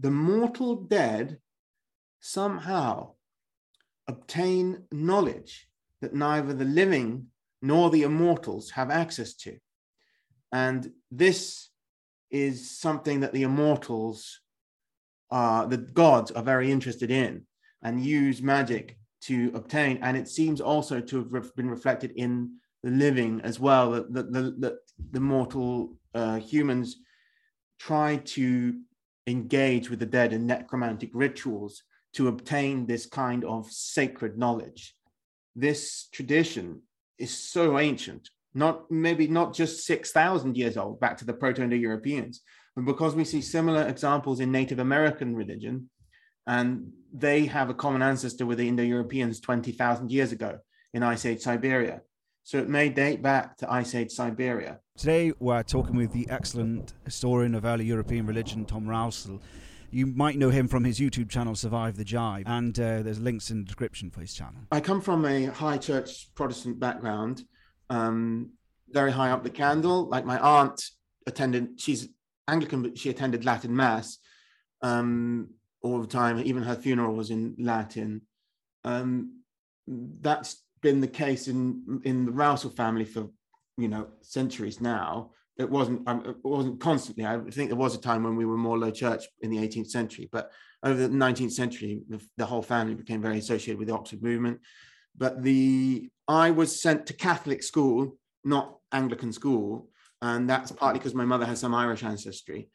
[0.00, 1.38] the mortal dead
[2.20, 3.12] somehow
[4.08, 5.68] obtain knowledge
[6.00, 7.26] that neither the living
[7.62, 9.56] nor the immortals have access to.
[10.52, 11.70] And this
[12.30, 14.40] is something that the immortals,
[15.30, 17.46] uh, the gods, are very interested in
[17.82, 19.98] and use magic to obtain.
[20.02, 24.22] And it seems also to have been reflected in the living as well, that the,
[24.22, 24.78] the, the,
[25.12, 26.96] the mortal uh, humans
[27.78, 28.78] try to
[29.26, 31.82] engage with the dead in necromantic rituals
[32.14, 34.94] to obtain this kind of sacred knowledge.
[35.56, 36.82] This tradition
[37.18, 41.76] is so ancient, not maybe not just 6,000 years old, back to the Proto Indo
[41.76, 42.40] Europeans,
[42.76, 45.90] but because we see similar examples in Native American religion,
[46.46, 50.58] and they have a common ancestor with the Indo Europeans 20,000 years ago
[50.92, 52.02] in Ice Age Siberia.
[52.46, 54.78] So it may date back to Ice Age Siberia.
[54.98, 59.40] Today, we're talking with the excellent historian of early European religion, Tom Rowsell.
[59.90, 63.50] You might know him from his YouTube channel, Survive the Jive, and uh, there's links
[63.50, 64.60] in the description for his channel.
[64.70, 67.44] I come from a high church Protestant background,
[67.88, 68.50] um,
[68.90, 70.06] very high up the candle.
[70.06, 70.84] Like my aunt
[71.26, 72.10] attended, she's
[72.46, 74.18] Anglican, but she attended Latin Mass
[74.82, 75.48] um,
[75.80, 76.38] all the time.
[76.40, 78.20] Even her funeral was in Latin.
[78.84, 79.40] Um,
[79.86, 83.26] that's been the case in in the Rowsell family for
[83.76, 85.32] you know centuries now.
[85.56, 87.26] It wasn't um, it wasn't constantly.
[87.26, 89.88] I think there was a time when we were more low church in the 18th
[89.88, 90.52] century, but
[90.84, 94.60] over the 19th century, the, the whole family became very associated with the Oxford movement.
[95.16, 99.88] But the I was sent to Catholic school, not Anglican school,
[100.20, 102.68] and that's partly because my mother has some Irish ancestry,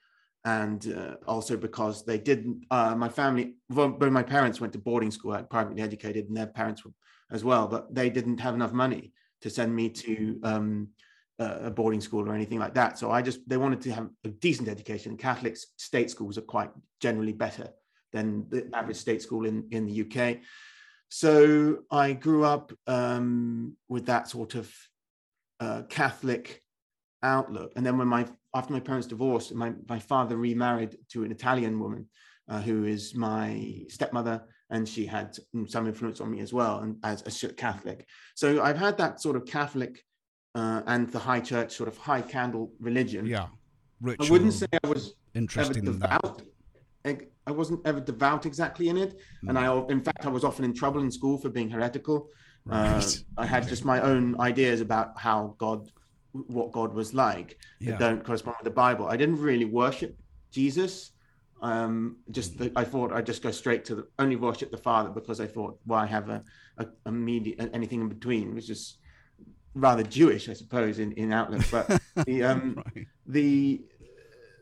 [0.46, 2.66] and uh, also because they didn't.
[2.72, 6.48] Uh, my family, both my parents went to boarding school, like privately educated, and their
[6.48, 6.94] parents were
[7.32, 10.90] as well, but they didn't have enough money to send me to um,
[11.40, 12.98] a boarding school or anything like that.
[12.98, 15.18] So I just they wanted to have a decent education.
[15.18, 17.70] Catholic state schools are quite generally better
[18.12, 20.40] than the average state school in in the UK.
[21.10, 24.72] So I grew up um, with that sort of
[25.60, 26.62] uh, Catholic
[27.24, 31.32] outlook, and then when my after my parents divorced, my my father remarried to an
[31.32, 32.10] Italian woman
[32.50, 35.36] uh, who is my stepmother and she had
[35.68, 38.08] some influence on me as well, and as a Catholic.
[38.36, 40.04] So I've had that sort of Catholic
[40.56, 43.26] uh, and the high church sort of high candle religion.
[43.26, 43.48] Yeah,
[44.02, 44.28] Ritual.
[44.28, 46.42] I wouldn't say I was interesting ever devout.
[47.06, 49.50] I wasn't ever devout exactly in it, mm.
[49.50, 52.30] and I, in fact, I was often in trouble in school for being heretical.
[52.66, 53.24] Right.
[53.38, 55.90] Uh, I had just my own ideas about how God,
[56.32, 57.92] what God was like, yeah.
[57.92, 59.08] that don't correspond with the Bible.
[59.08, 60.16] I didn't really worship
[60.52, 61.12] Jesus
[61.62, 65.10] um, just the, I thought I'd just go straight to the only worship the Father
[65.10, 66.44] because I thought, well, I have a,
[66.78, 68.98] a, a media, anything in between, which is
[69.74, 71.64] rather Jewish, I suppose, in, in outlook.
[71.72, 73.08] But the um, right.
[73.26, 73.82] the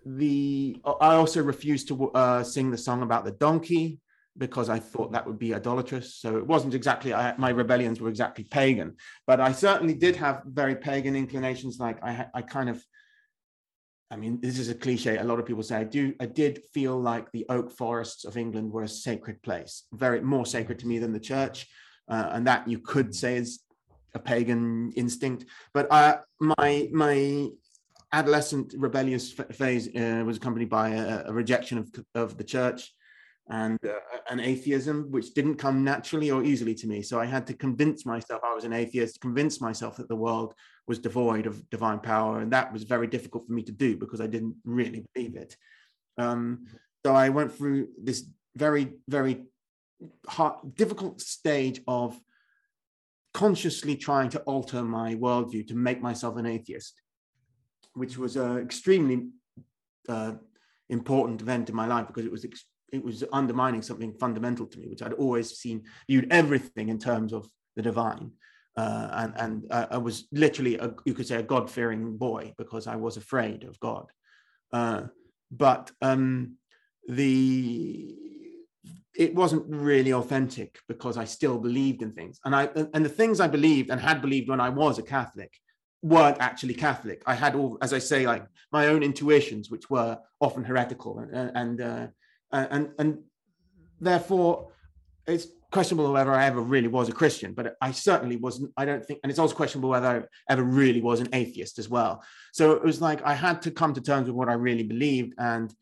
[0.06, 4.00] the I also refused to uh, sing the song about the donkey
[4.38, 6.16] because I thought that would be idolatrous.
[6.16, 10.44] So it wasn't exactly I, my rebellions were exactly pagan, but I certainly did have
[10.46, 11.80] very pagan inclinations.
[11.80, 12.84] Like I I kind of
[14.10, 15.18] I mean, this is a cliche.
[15.18, 16.14] A lot of people say I do.
[16.20, 20.46] I did feel like the oak forests of England were a sacred place, very more
[20.46, 21.68] sacred to me than the church,
[22.08, 23.60] uh, and that you could say is
[24.14, 25.46] a pagan instinct.
[25.74, 27.50] But uh, my my
[28.14, 32.94] adolescent rebellious phase uh, was accompanied by a, a, rejection of of the church
[33.50, 33.94] and uh,
[34.30, 37.02] an atheism, which didn't come naturally or easily to me.
[37.02, 40.54] So I had to convince myself I was an atheist, convince myself that the world
[40.88, 42.42] was devoid of divine power.
[42.42, 45.56] And that was very difficult for me to do because I didn't really believe it.
[46.18, 46.66] Um,
[47.06, 48.26] so I went through this
[48.56, 49.46] very, very
[50.28, 52.20] hard, difficult stage of
[53.34, 57.02] consciously trying to alter my worldview to make myself an atheist,
[57.94, 59.28] which was an extremely
[60.10, 60.34] uh,
[60.90, 64.80] important event in my life because it was ex- it was undermining something fundamental to
[64.80, 68.32] me, which I'd always seen viewed everything in terms of the divine.
[68.78, 72.86] Uh, and and I was literally, a, you could say, a God fearing boy because
[72.86, 74.06] I was afraid of God.
[74.72, 75.04] Uh,
[75.52, 76.58] but um,
[77.08, 78.16] the
[79.16, 83.40] it wasn't really authentic because I still believed in things, and I and the things
[83.40, 85.52] I believed and had believed when I was a Catholic
[86.04, 87.24] weren't actually Catholic.
[87.26, 91.52] I had all, as I say, like my own intuitions, which were often heretical, and
[91.56, 92.08] and uh,
[92.52, 93.20] and and
[94.00, 94.70] therefore
[95.28, 98.72] it's questionable whether I ever really was a Christian, but I certainly wasn't.
[98.78, 100.22] I don't think, and it's also questionable whether I
[100.52, 102.24] ever really was an atheist as well.
[102.54, 105.34] So it was like I had to come to terms with what I really believed,
[105.38, 105.74] and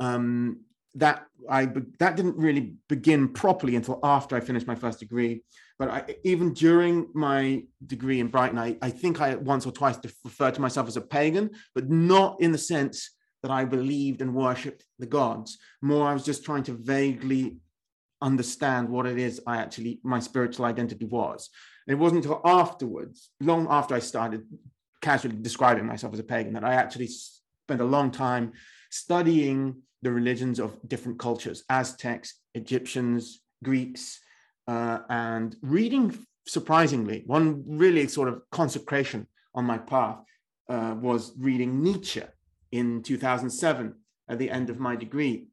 [0.00, 0.60] um,
[0.94, 1.66] that I
[1.98, 5.42] that didn't really begin properly until after I finished my first degree.
[5.78, 9.98] But I, even during my degree in Brighton, I, I think I once or twice
[10.24, 13.10] referred to myself as a pagan, but not in the sense
[13.44, 15.58] that I believed and worshipped the gods.
[15.82, 17.58] More, I was just trying to vaguely
[18.22, 21.50] understand what it is I actually, my spiritual identity was.
[21.86, 24.46] And it wasn't until afterwards, long after I started
[25.02, 28.54] casually describing myself as a pagan, that I actually spent a long time
[28.88, 34.20] studying the religions of different cultures Aztecs, Egyptians, Greeks,
[34.66, 36.16] uh, and reading
[36.46, 40.20] surprisingly, one really sort of consecration on my path
[40.70, 42.22] uh, was reading Nietzsche
[42.74, 43.94] in 2007
[44.28, 45.46] at the end of my degree.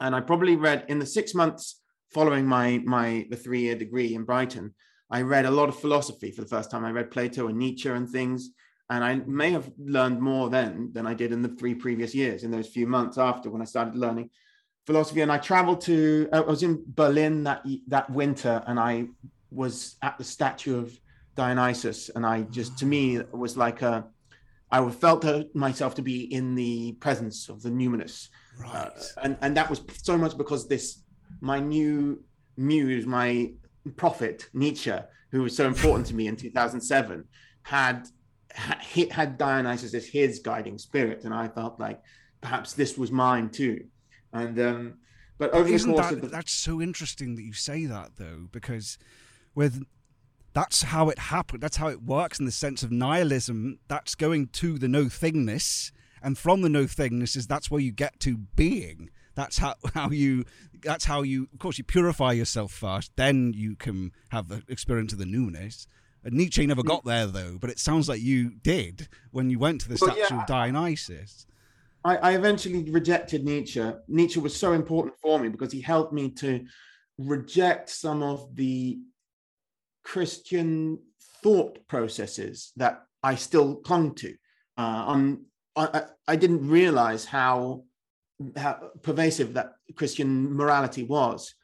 [0.00, 1.80] And I probably read in the six months
[2.12, 4.74] following my, my the three year degree in Brighton,
[5.10, 6.84] I read a lot of philosophy for the first time.
[6.84, 8.50] I read Plato and Nietzsche and things.
[8.90, 12.44] And I may have learned more then than I did in the three previous years,
[12.44, 14.28] in those few months after when I started learning
[14.86, 15.22] philosophy.
[15.22, 19.06] And I traveled to, I was in Berlin that, that winter and I
[19.50, 20.92] was at the statue of
[21.36, 22.10] Dionysus.
[22.14, 24.04] And I just, to me, it was like a,
[24.74, 25.24] I felt
[25.54, 28.28] myself to be in the presence of the numinous.
[28.58, 28.74] Right.
[28.74, 28.90] Uh,
[29.22, 31.02] and, and that was so much because this,
[31.40, 32.22] my new
[32.56, 33.52] muse, my
[33.96, 34.96] prophet, Nietzsche,
[35.30, 37.24] who was so important to me in 2007,
[37.62, 38.08] had
[39.10, 42.00] had Dionysus as his guiding spirit, and I felt like
[42.40, 43.84] perhaps this was mine too.
[44.32, 44.94] And um,
[45.38, 46.28] but over Isn't the course that, of the...
[46.28, 48.98] that's so interesting that you say that though, because
[49.54, 49.84] with
[50.54, 51.62] that's how it happened.
[51.62, 53.80] That's how it works in the sense of nihilism.
[53.88, 55.90] That's going to the no thingness,
[56.22, 59.10] and from the no thingness is that's where you get to being.
[59.34, 60.44] That's how, how you
[60.82, 65.12] that's how you of course you purify yourself first, then you can have the experience
[65.12, 65.86] of the newness.
[66.22, 67.08] And Nietzsche never got mm.
[67.08, 70.34] there though, but it sounds like you did when you went to the well, statue
[70.34, 71.46] yeah, of Dionysus.
[72.04, 73.82] I, I eventually rejected Nietzsche.
[74.08, 76.64] Nietzsche was so important for me because he helped me to
[77.18, 78.98] reject some of the
[80.04, 80.98] Christian
[81.42, 84.34] thought processes that I still clung to.
[84.76, 85.34] Uh,
[85.76, 87.84] I, I, didn't realize how,
[88.56, 91.54] how pervasive that Christian morality was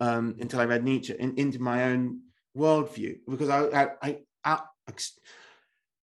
[0.00, 2.20] um, until I read Nietzsche in, into my own
[2.56, 4.60] worldview because I, I, I,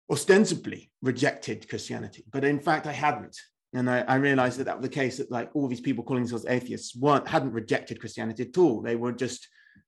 [0.10, 3.38] ostensibly rejected Christianity, but in fact I hadn't.
[3.74, 6.24] And I, I, realized that that was the case that like all these people calling
[6.24, 8.82] themselves atheists weren't hadn't rejected Christianity at all.
[8.82, 9.48] They were just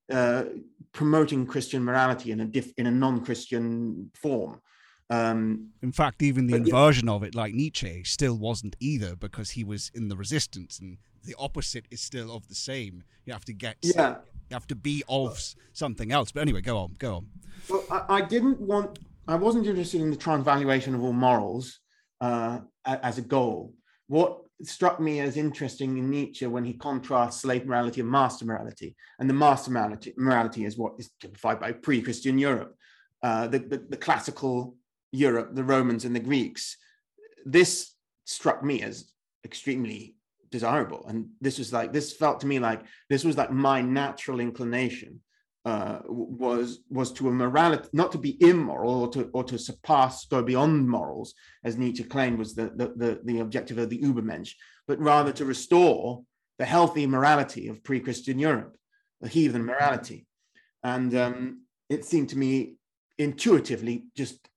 [0.09, 0.43] uh,
[0.91, 4.61] promoting Christian morality in a diff, in a non-Christian form.
[5.11, 7.13] Um, in fact, even the inversion yeah.
[7.13, 11.35] of it, like Nietzsche, still wasn't either because he was in the resistance, and the
[11.39, 13.03] opposite is still of the same.
[13.25, 14.17] You have to get yeah.
[14.49, 15.39] You have to be of
[15.73, 16.31] something else.
[16.31, 17.27] But anyway, go on, go on.
[17.69, 18.99] Well, I, I didn't want.
[19.27, 21.79] I wasn't interested in the transvaluation of all morals
[22.21, 23.73] uh, as a goal.
[24.07, 28.95] What struck me as interesting in Nietzsche when he contrasts slave morality and master morality,
[29.19, 32.75] and the master morality, morality is what is typified by pre-Christian Europe,
[33.23, 34.75] uh, the, the, the classical
[35.11, 36.77] Europe, the Romans and the Greeks.
[37.45, 37.93] This
[38.25, 39.11] struck me as
[39.45, 40.15] extremely
[40.51, 44.39] desirable and this was like this felt to me like this was like my natural
[44.39, 45.19] inclination
[45.65, 50.25] uh, was was to a morality not to be immoral or to or to surpass
[50.25, 51.33] go beyond morals
[51.63, 54.53] as Nietzsche claimed was the the the, the objective of the Übermensch
[54.87, 56.23] but rather to restore
[56.59, 58.75] the healthy morality of pre-Christian Europe
[59.21, 60.25] the heathen morality.
[60.83, 62.75] And um, it seemed to me
[63.17, 64.49] intuitively just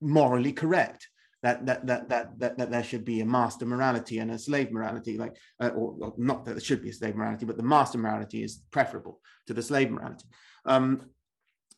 [0.00, 1.08] morally correct
[1.42, 4.70] that that that that that, that there should be a master morality and a slave
[4.70, 7.62] morality, like uh, or, or, not that there should be a slave morality, but the
[7.62, 10.24] master morality is preferable to the slave morality.
[10.66, 11.02] Um,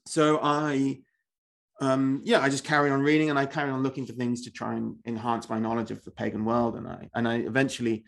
[0.06, 0.98] so I,
[1.80, 4.50] um, yeah, I just carried on reading and I carried on looking for things to
[4.50, 8.04] try and enhance my knowledge of the pagan world, and I and I eventually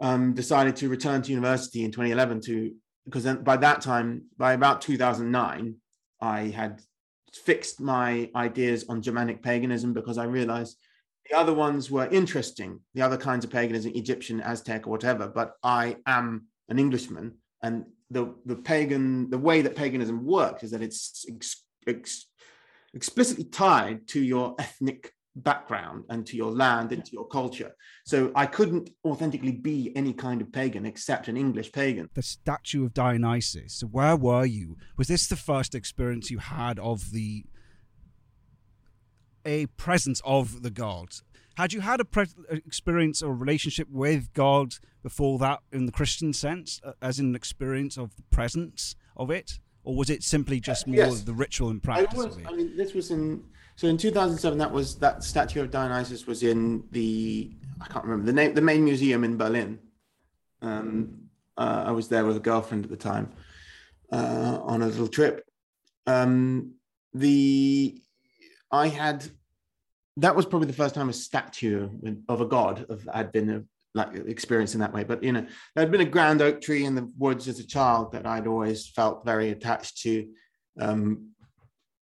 [0.00, 2.72] um, decided to return to university in 2011 to
[3.04, 5.74] because by that time, by about 2009,
[6.20, 6.80] I had
[7.34, 10.76] fixed my ideas on Germanic paganism because I realized
[11.30, 15.28] the other ones were interesting, the other kinds of paganism, Egyptian, Aztec, or whatever.
[15.28, 20.72] But I am an Englishman, and the the pagan the way that paganism works is
[20.72, 22.26] that it's ex, ex,
[22.94, 27.74] explicitly tied to your ethnic background and to your land and to your culture.
[28.04, 32.10] So I couldn't authentically be any kind of pagan except an English pagan.
[32.14, 33.74] The statue of Dionysus.
[33.74, 34.76] So where were you?
[34.96, 37.44] Was this the first experience you had of the
[39.44, 41.22] a presence of the gods?
[41.56, 46.32] Had you had a pre- experience or relationship with God before that in the Christian
[46.32, 49.58] sense, uh, as in an experience of the presence of it?
[49.84, 51.22] Or was it simply just more yes.
[51.22, 52.18] the ritual and practice?
[52.18, 53.42] I, was, I mean, this was in
[53.76, 57.50] so in 2007, that was that statue of Dionysus was in the
[57.80, 59.78] I can't remember the name, the main museum in Berlin.
[60.60, 63.32] Um, uh, I was there with a girlfriend at the time
[64.12, 65.44] uh, on a little trip.
[66.06, 66.74] Um,
[67.14, 68.00] the
[68.70, 69.28] I had
[70.18, 71.88] that was probably the first time a statue
[72.28, 73.60] of a god of, had been a, uh,
[73.94, 75.04] like experienced in that way.
[75.04, 77.66] But you know, there had been a grand oak tree in the woods as a
[77.66, 80.28] child that I'd always felt very attached to,
[80.80, 81.31] um,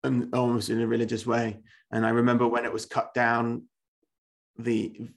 [0.03, 1.59] and almost in a religious way.
[1.91, 3.63] And I remember when it was cut down,
[4.57, 5.09] the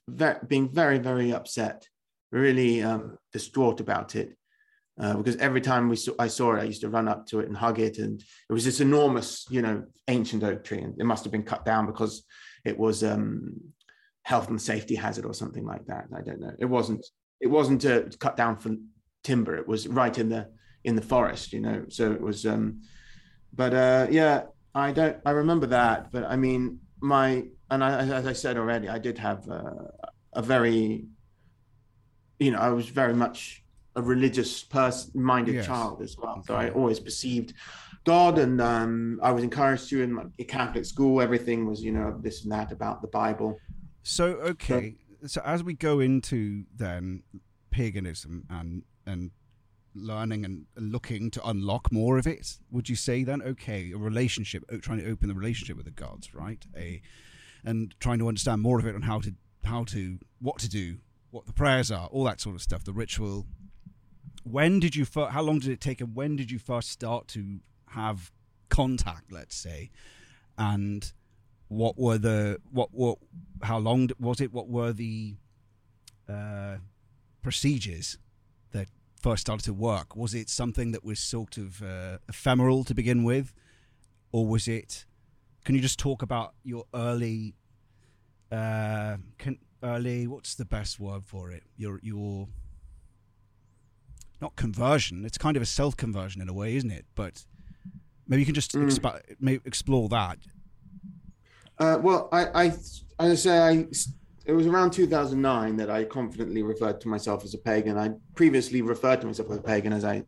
[0.47, 1.87] being very very upset,
[2.33, 4.37] really um, distraught about it.
[4.99, 7.41] Uh, because every time we saw, I saw it, I used to run up to
[7.41, 10.99] it and hug it, and it was this enormous, you know, ancient oak tree, and
[10.99, 12.25] it must have been cut down because
[12.65, 13.61] it was um,
[14.23, 16.07] health and safety hazard or something like that.
[16.17, 16.53] I don't know.
[16.59, 17.05] It wasn't.
[17.43, 18.75] It wasn't uh, cut down for
[19.23, 19.57] timber.
[19.57, 20.49] It was right in the
[20.83, 21.85] in the forest, you know.
[21.89, 22.47] So it was.
[22.47, 22.83] Um,
[23.53, 24.43] but uh, yeah,
[24.77, 25.17] I don't.
[25.25, 29.17] I remember that, but I mean, my and I, as I said already, I did
[29.19, 29.73] have uh,
[30.35, 31.07] a very,
[32.39, 33.65] you know, I was very much
[33.97, 35.67] a religious person minded yes.
[35.67, 36.43] child as well.
[36.47, 37.55] So I always perceived
[38.05, 41.23] God and um, I was encouraged to in my Catholic school.
[41.23, 43.59] Everything was, you know, this and that about the Bible.
[44.03, 44.97] So, okay.
[45.23, 47.23] So, so as we go into then
[47.71, 49.31] paganism and, and
[49.97, 54.65] learning and looking to unlock more of it, would you say then, okay, a relationship,
[54.83, 56.65] trying to open the relationship with the gods, right?
[56.77, 57.01] A,
[57.65, 59.35] and trying to understand more of it on how to,
[59.65, 60.99] how to, what to do,
[61.31, 63.47] what the prayers are, all that sort of stuff, the ritual,
[64.45, 67.27] when did you first, how long did it take and when did you first start
[67.29, 68.31] to have
[68.69, 69.91] contact let's say?
[70.59, 71.13] And
[71.69, 73.19] what were the what what
[73.63, 75.35] how long was it what were the
[76.29, 76.77] uh,
[77.43, 78.19] procedures
[79.27, 83.25] first started to work was it something that was sort of uh, ephemeral to begin
[83.25, 83.53] with
[84.33, 85.05] or was it
[85.65, 87.55] can you just talk about your early
[88.53, 92.47] uh can early what's the best word for it your your
[94.41, 95.25] not conversion.
[95.25, 97.07] It's kind of a self conversion in a way, isn't it?
[97.15, 97.45] But
[98.27, 98.85] maybe you can just mm.
[98.87, 100.39] exp- explore that.
[101.79, 102.73] Uh, well, I, I,
[103.19, 103.87] I say, I,
[104.47, 107.99] it was around 2009 that I confidently referred to myself as a pagan.
[107.99, 110.23] I previously referred to myself as a pagan, as I,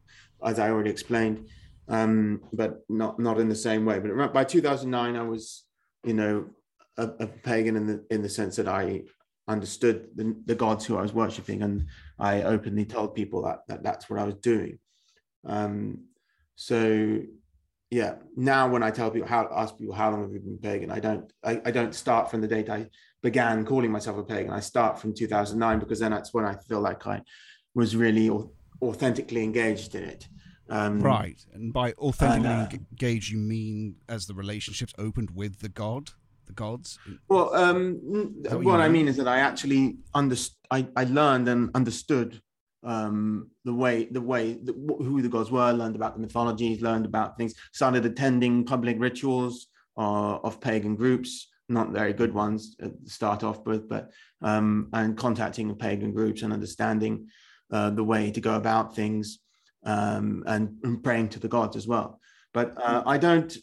[0.44, 1.48] as I already explained,
[1.88, 4.00] um, but not not in the same way.
[4.00, 5.64] But by 2009, I was,
[6.04, 6.46] you know,
[6.96, 9.02] a, a pagan in the in the sense that I
[9.46, 11.86] understood the, the gods who I was worshiping, and
[12.18, 14.80] I openly told people that, that that's what I was doing.
[15.46, 16.06] Um,
[16.56, 17.20] so
[17.90, 20.90] yeah, now when I tell people how ask people how long have you been pagan,
[20.90, 22.88] I don't I, I don't start from the date I
[23.22, 24.52] began calling myself a pagan.
[24.52, 27.22] I start from 2009 because then that's when I feel like I
[27.74, 28.30] was really
[28.82, 30.28] authentically engaged in it.
[30.70, 35.60] Um, right, and by authentically and, uh, engaged, you mean as the relationships opened with
[35.60, 36.10] the god
[36.48, 36.98] the gods?
[37.28, 38.00] Well, um,
[38.42, 40.56] what, what I mean is that I actually understood.
[40.70, 42.40] I, I learned and understood
[42.82, 45.70] um, the way the way the, who the gods were.
[45.72, 46.82] Learned about the mythologies.
[46.82, 47.54] Learned about things.
[47.72, 51.48] Started attending public rituals uh, of pagan groups.
[51.68, 54.10] Not very good ones to start off with, but
[54.40, 57.28] um, and contacting pagan groups and understanding
[57.70, 59.40] uh, the way to go about things
[59.84, 62.20] um, and, praying to the gods as well.
[62.54, 63.56] But uh, I don't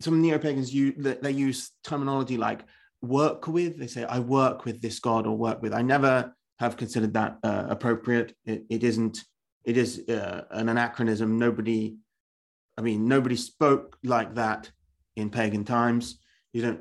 [0.00, 2.64] some neo-pagans use they use terminology like
[3.02, 3.78] work with.
[3.78, 7.38] They say i work with this god or work with i never have considered that
[7.42, 8.34] uh, appropriate.
[8.44, 9.18] It, it isn't
[9.64, 11.38] it is uh, an anachronism.
[11.38, 11.96] Nobody
[12.76, 14.70] i mean nobody spoke like that
[15.16, 16.20] in pagan times.
[16.52, 16.80] You don't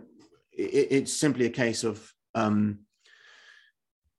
[0.57, 2.79] it, it's simply a case of um,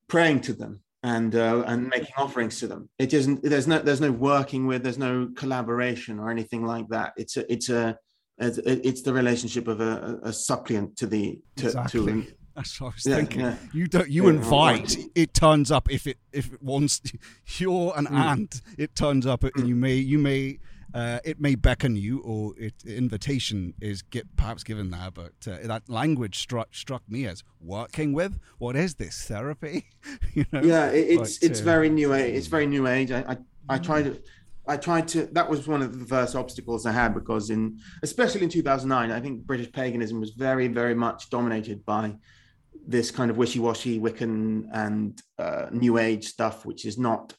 [0.09, 4.01] praying to them and uh, and making offerings to them it isn't there's no there's
[4.01, 7.97] no working with there's no collaboration or anything like that it's a it's a
[8.41, 12.23] it's the relationship of a, a suppliant to the to, exactly.
[12.23, 12.27] to
[12.59, 13.41] that's what I was yeah, thinking.
[13.41, 13.57] Yeah.
[13.73, 14.09] You don't.
[14.09, 14.97] You yeah, invite.
[15.15, 17.01] It turns up if it if it wants.
[17.59, 18.19] You're an mm.
[18.19, 18.63] ant.
[18.77, 20.59] It turns up, and you may you may
[20.95, 25.11] uh, it may beckon you, or it invitation is get perhaps given there.
[25.13, 28.39] But uh, that language struck struck me as working with.
[28.59, 29.87] What is this therapy?
[30.35, 30.63] you know.
[30.63, 32.35] Yeah, it, it's but, it's uh, very new age.
[32.35, 33.11] It's very new age.
[33.11, 33.37] I I,
[33.69, 34.21] I try to
[34.69, 35.27] I tried to.
[35.27, 39.21] That was one of the first obstacles I had because in, especially in 2009, I
[39.21, 42.17] think British paganism was very, very much dominated by
[42.87, 47.35] this kind of wishy-washy Wiccan and uh, New Age stuff, which is not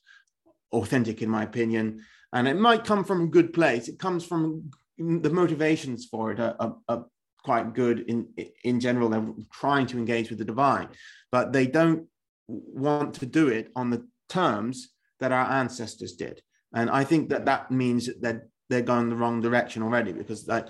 [0.72, 2.04] authentic in my opinion.
[2.34, 3.88] And it might come from a good place.
[3.88, 7.06] It comes from the motivations for it are, are,
[7.42, 8.28] quite good in
[8.66, 9.08] in general.
[9.10, 10.90] They're trying to engage with the divine,
[11.32, 12.06] but they don't
[12.48, 14.90] want to do it on the terms
[15.22, 16.42] that our ancestors did
[16.74, 20.68] and I think that that means that they're going the wrong direction already because like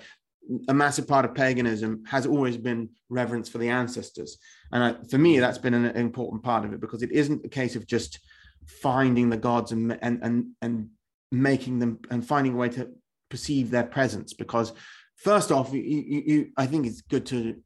[0.68, 4.38] a massive part of paganism has always been reverence for the ancestors.
[4.72, 7.48] And I, for me, that's been an important part of it because it isn't a
[7.48, 8.18] case of just
[8.66, 10.88] finding the gods and, and, and, and
[11.30, 12.90] making them and finding a way to
[13.28, 14.32] perceive their presence.
[14.32, 14.72] Because
[15.16, 17.56] first off, you, you, I think it's good to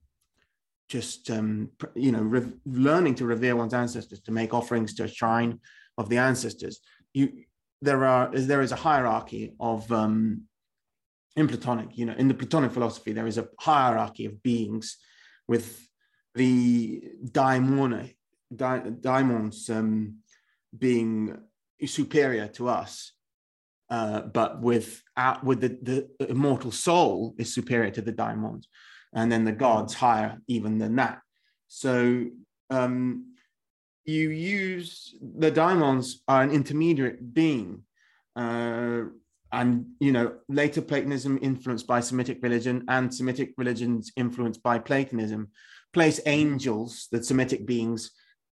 [0.89, 5.09] just um, you know re- learning to revere one's ancestors, to make offerings to a
[5.09, 5.61] shrine
[5.97, 6.81] of the ancestors.
[7.13, 7.45] You
[7.81, 10.43] there are there is a hierarchy of um,
[11.37, 14.99] in Platonic, you know, in the Platonic philosophy, there is a hierarchy of beings
[15.49, 15.89] with
[16.35, 17.03] the
[17.33, 18.15] daimon,
[18.55, 20.19] di- daimons um,
[20.77, 21.37] being
[21.85, 23.13] superior to us,
[23.95, 28.67] uh, but with uh, with the, the immortal soul is superior to the daimons,
[29.13, 31.21] and then the gods higher even than that.
[31.69, 32.27] So
[32.71, 33.35] um,
[34.05, 37.85] you use the daimons are an intermediate being.
[38.35, 39.03] Uh,
[39.53, 45.49] and you know later platonism influenced by semitic religion and semitic religions influenced by platonism
[45.93, 48.11] place angels the semitic beings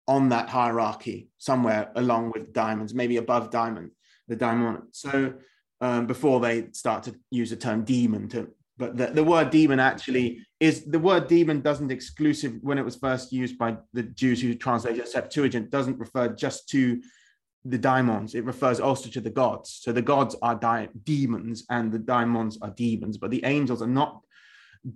[0.08, 3.92] on that hierarchy somewhere along with daimons maybe above daimon
[4.28, 5.34] the daimon so
[5.82, 9.80] um, before they start to use the term demon to but the, the word demon
[9.80, 14.42] actually is the word demon doesn't exclusive when it was first used by the jews
[14.42, 17.02] who translated septuagint doesn't refer just to
[17.66, 18.36] the daimons.
[18.36, 19.80] It refers also to the gods.
[19.82, 23.88] So the gods are di- demons and the daimons are demons, but the angels are
[23.88, 24.22] not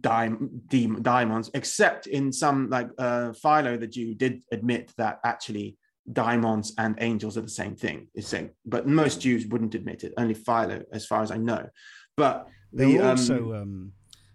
[0.02, 5.78] daim- daimons, except in some like uh, Philo, the Jew, did admit that actually
[6.12, 8.08] daimons and angels are the same thing.
[8.14, 10.14] Is saying, but most Jews wouldn't admit it.
[10.18, 11.70] Only Philo, as far as I know.
[12.16, 13.54] But the, they also.
[13.54, 13.92] Um, um,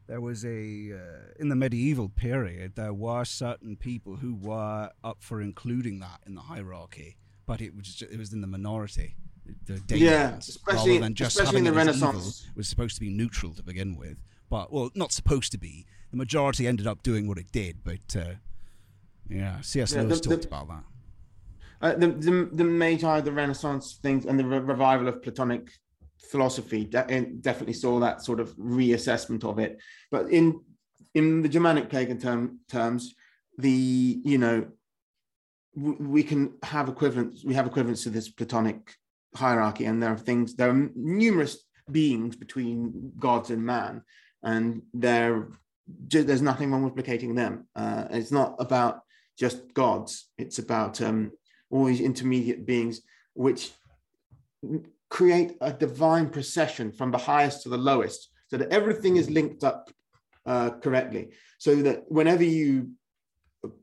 [0.07, 5.17] there was a uh, in the medieval period there were certain people who were up
[5.21, 7.17] for including that in the hierarchy
[7.47, 9.17] but it was just, it was in the minority.
[9.67, 13.53] The yeah, especially rather than just especially in the Renaissance was supposed to be neutral
[13.55, 14.17] to begin with,
[14.49, 15.85] but well, not supposed to be.
[16.11, 18.35] The majority ended up doing what it did, but uh,
[19.29, 19.93] yeah, C.S.
[19.93, 20.85] Yeah, Lewis the, talked the, about that.
[21.81, 25.71] Uh, the, the the Magi, the Renaissance things, and the re- revival of Platonic
[26.31, 29.81] philosophy de- definitely saw that sort of reassessment of it.
[30.11, 30.61] But in
[31.15, 33.15] in the Germanic pagan term, terms,
[33.59, 34.67] the you know
[35.77, 38.95] we can have equivalents we have equivalents to this platonic
[39.35, 44.03] hierarchy and there are things there are numerous beings between gods and man
[44.43, 45.49] and there
[46.09, 49.01] there's nothing wrong with placating them uh, it's not about
[49.37, 51.33] just gods it's about um,
[51.75, 53.01] all these intermediate beings
[53.35, 53.73] which
[55.11, 59.65] create a divine procession from the highest to the lowest so that everything is linked
[59.65, 59.91] up
[60.47, 62.91] uh, correctly so that whenever you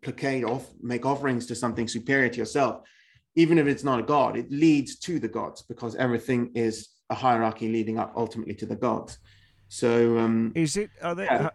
[0.01, 2.81] placate off, make offerings to something superior to yourself,
[3.35, 7.15] even if it's not a god, it leads to the gods because everything is a
[7.15, 9.17] hierarchy leading up ultimately to the gods.
[9.67, 10.89] So, um, is it?
[11.01, 11.25] Are they?
[11.25, 11.49] Yeah.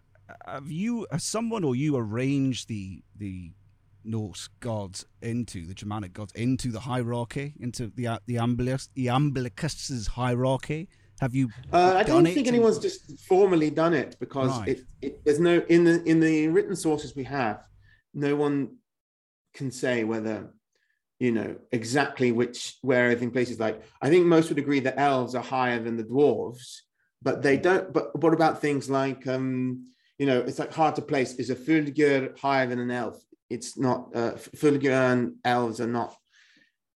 [0.46, 3.52] Have you, has someone or you arranged the the
[4.06, 10.06] Norse gods into the Germanic gods into the hierarchy, into the the Iamblichus, the Iamblichus's
[10.06, 10.88] hierarchy?
[11.20, 11.48] Have you?
[11.72, 14.68] Uh, I don't think anyone's just formally done it because right.
[14.68, 17.66] it, it, there's no in the in the written sources we have
[18.12, 18.76] no one
[19.54, 20.52] can say whether
[21.18, 25.34] you know exactly which where everything places like i think most would agree that elves
[25.34, 26.80] are higher than the dwarves
[27.22, 29.84] but they don't but what about things like um
[30.18, 33.18] you know it's like hard to place is a fylgja higher than an elf
[33.50, 36.14] it's not uh fylgja and elves are not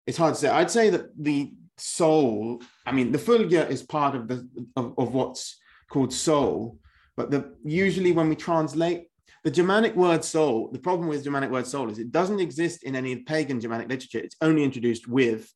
[0.06, 4.14] it's hard to say i'd say that the soul i mean the fylgja is part
[4.14, 5.58] of the of, of what's
[5.90, 6.78] called soul
[7.16, 9.06] but the usually when we translate
[9.42, 12.94] the Germanic word soul, the problem with Germanic word soul is it doesn't exist in
[12.94, 14.18] any pagan Germanic literature.
[14.18, 15.50] It's only introduced with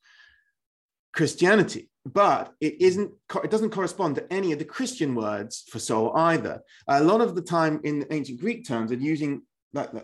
[1.14, 3.12] Christianity, but it isn't.
[3.42, 6.62] It doesn't correspond to any of the Christian words for soul either.
[6.88, 9.42] A lot of the time in ancient Greek terms, they're using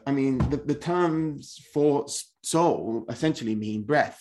[0.07, 2.07] I mean, the, the terms for
[2.43, 4.21] soul essentially mean breath,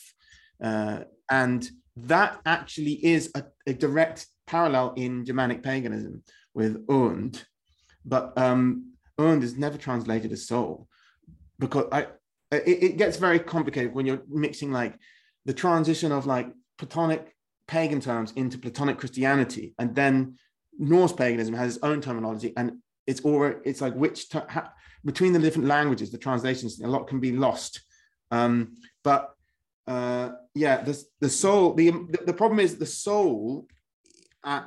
[0.64, 7.44] uh, and that actually is a, a, direct parallel in Germanic paganism with önd.
[8.06, 10.88] But um, önd is never translated as soul
[11.58, 12.08] because I
[12.52, 14.98] it, it, gets very complicated when you're mixing like
[15.46, 17.36] the transition of like Platonic
[17.68, 20.36] pagan terms into Platonic Christianity, and then
[20.78, 24.48] Norse paganism has its own terminology, and it's all it's like which ter-
[25.06, 27.82] between the different languages, the translations, a lot can be lost.
[28.32, 29.32] Um, but
[29.88, 31.74] uh, yeah, the the soul.
[31.74, 31.92] The
[32.26, 33.68] the problem is the soul,
[34.44, 34.64] uh,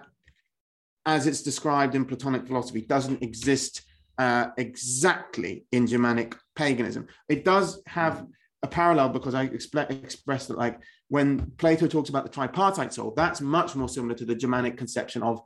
[1.06, 3.82] as it's described in Platonic philosophy, doesn't exist
[4.18, 7.06] uh, exactly in Germanic paganism.
[7.28, 8.26] It does have
[8.62, 13.12] a parallel because I expre- expressed that, like, when Plato talks about the tripartite soul,
[13.16, 15.40] that's much more similar to the Germanic conception of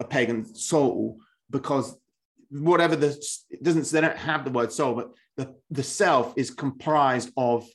[0.00, 1.18] a pagan soul
[1.50, 1.96] because
[2.52, 3.08] whatever the
[3.50, 7.66] it doesn't they don't have the word soul, but the, the self is comprised of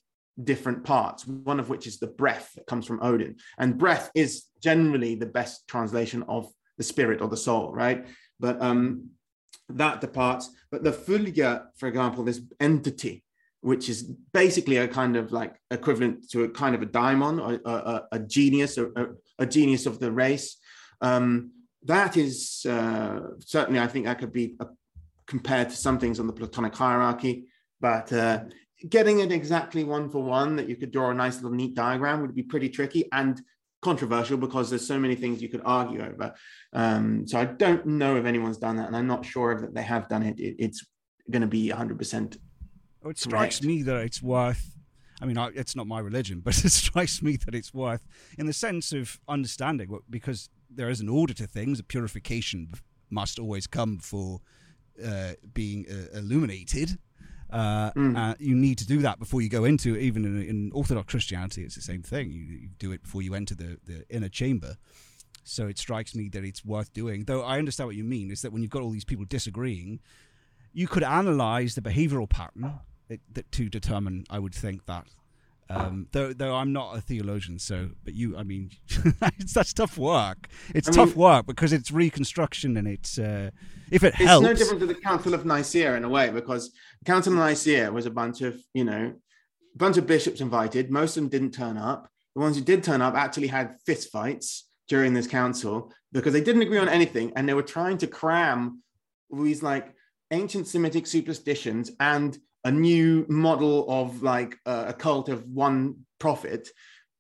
[0.41, 3.35] different parts, one of which is the breath that comes from Odin.
[3.57, 8.05] And breath is generally the best translation of the spirit or the soul, right?
[8.39, 9.09] But um,
[9.69, 10.49] that departs.
[10.71, 13.23] But the Fylgja, for example, this entity,
[13.61, 17.69] which is basically a kind of like equivalent to a kind of a daimon, a,
[17.69, 18.87] a, a genius, a,
[19.39, 20.57] a, genius of the race.
[21.01, 21.51] Um,
[21.83, 24.65] that is uh, certainly, I think that could be uh,
[25.25, 27.47] compared to some things on the Platonic hierarchy,
[27.79, 28.43] but uh,
[28.89, 32.21] getting it exactly one for one that you could draw a nice little neat diagram
[32.21, 33.41] would be pretty tricky and
[33.81, 36.33] controversial because there's so many things you could argue over.
[36.73, 39.73] Um, so I don't know if anyone's done that, and I'm not sure if that
[39.73, 40.39] they have done it.
[40.39, 40.85] it it's
[41.29, 42.37] going to be 100%.
[43.03, 44.75] Oh, it strikes me that it's worth.
[45.21, 48.05] I mean, I, it's not my religion, but it strikes me that it's worth,
[48.37, 51.79] in the sense of understanding, because there is an order to things.
[51.79, 52.71] A purification
[53.09, 54.39] must always come for
[55.03, 56.97] uh, being uh, illuminated.
[57.49, 58.17] Uh, mm.
[58.17, 61.63] uh, you need to do that before you go into even in, in, Orthodox Christianity.
[61.63, 62.29] It's the same thing.
[62.29, 64.75] You, you, do it before you enter the, the inner chamber.
[65.45, 67.23] So it strikes me that it's worth doing.
[67.23, 68.31] Though I understand what you mean.
[68.31, 70.01] Is that when you've got all these people disagreeing,
[70.73, 74.25] you could analyze the behavioral pattern that, that to determine.
[74.29, 75.05] I would think that
[75.69, 78.71] um, though, though I'm not a theologian, so but you, I mean,
[79.37, 80.47] it's that's tough work.
[80.73, 83.51] It's I tough mean, work because it's reconstruction and it's uh,
[83.91, 84.47] if it it's helps.
[84.47, 87.39] It's no different to the Council of Nicaea in a way because the Council of
[87.39, 89.13] Nicaea was a bunch of you know,
[89.75, 90.89] bunch of bishops invited.
[90.89, 92.09] Most of them didn't turn up.
[92.35, 96.41] The ones who did turn up actually had fist fights during this council because they
[96.41, 98.81] didn't agree on anything and they were trying to cram
[99.29, 99.93] these like
[100.31, 106.69] ancient Semitic superstitions and a new model of like uh, a cult of one prophet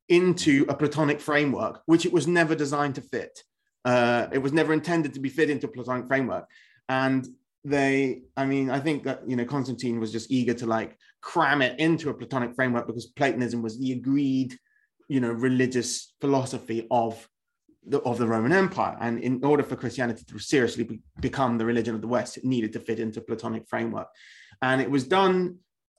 [0.09, 3.43] into a Platonic framework, which it was never designed to fit.
[3.85, 6.49] Uh, it was never intended to be fit into a Platonic framework.
[6.89, 7.27] And
[7.63, 11.61] they, I mean, I think that, you know, Constantine was just eager to like cram
[11.61, 14.57] it into a Platonic framework because Platonism was the agreed,
[15.09, 17.27] you know, religious philosophy of
[17.85, 18.97] the, of the Roman Empire.
[18.99, 22.45] And in order for Christianity to seriously be, become the religion of the West, it
[22.45, 24.07] needed to fit into Platonic framework.
[24.61, 25.57] And it was done,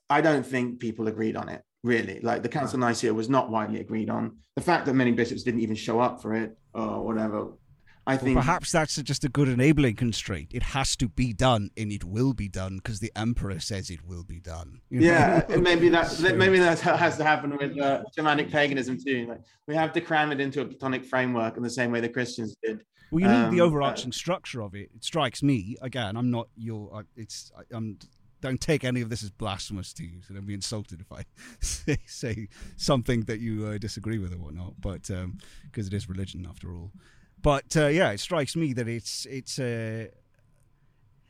[0.09, 2.19] I don't think people agreed on it, really.
[2.21, 4.37] Like the Council of Nicaea was not widely agreed on.
[4.55, 7.49] The fact that many bishops didn't even show up for it or whatever.
[8.09, 10.49] I think well, perhaps that's just a good enabling constraint.
[10.51, 14.03] It has to be done, and it will be done because the emperor says it
[14.03, 14.81] will be done.
[14.89, 16.33] Yeah, maybe that so.
[16.33, 19.27] maybe that has to happen with uh, Germanic paganism too.
[19.27, 22.09] Like we have to cram it into a Platonic framework in the same way the
[22.09, 22.83] Christians did.
[23.11, 24.89] Well, you need um, the overarching uh, structure of it.
[24.95, 26.15] It strikes me again.
[26.17, 27.05] I'm not your.
[27.15, 27.51] It's.
[27.71, 27.99] I'm
[28.41, 30.21] don't take any of this as blasphemous to you.
[30.27, 31.25] So don't be insulted if I
[31.59, 32.47] say, say
[32.77, 34.79] something that you uh, disagree with or whatnot.
[34.79, 35.37] But because um,
[35.73, 36.91] it is religion after all.
[37.41, 40.07] But uh, yeah, it strikes me that it's it's uh,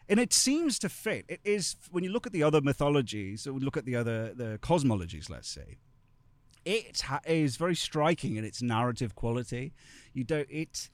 [0.08, 1.26] and it seems to fit.
[1.28, 4.60] It is when you look at the other mythologies, or look at the other the
[4.62, 5.78] cosmologies, let's say.
[6.66, 9.74] It ha- is very striking in its narrative quality.
[10.14, 10.90] You don't it.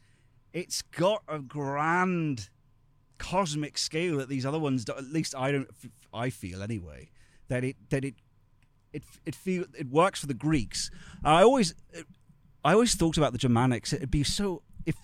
[0.54, 2.50] It's got a grand
[3.18, 4.86] cosmic scale that these other ones.
[4.90, 5.70] At least I don't.
[6.14, 7.10] I feel anyway
[7.48, 8.16] that it that it
[8.94, 10.90] it it feel it works for the Greeks.
[11.24, 11.74] I always
[12.64, 13.94] I always thought about the Germanics.
[13.94, 14.96] It'd be so if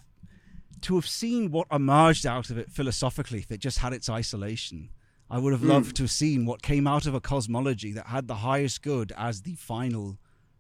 [0.81, 4.89] to have seen what emerged out of it philosophically if it just had its isolation.
[5.29, 5.93] I would have loved mm.
[5.93, 9.43] to have seen what came out of a cosmology that had the highest good as
[9.43, 10.17] the final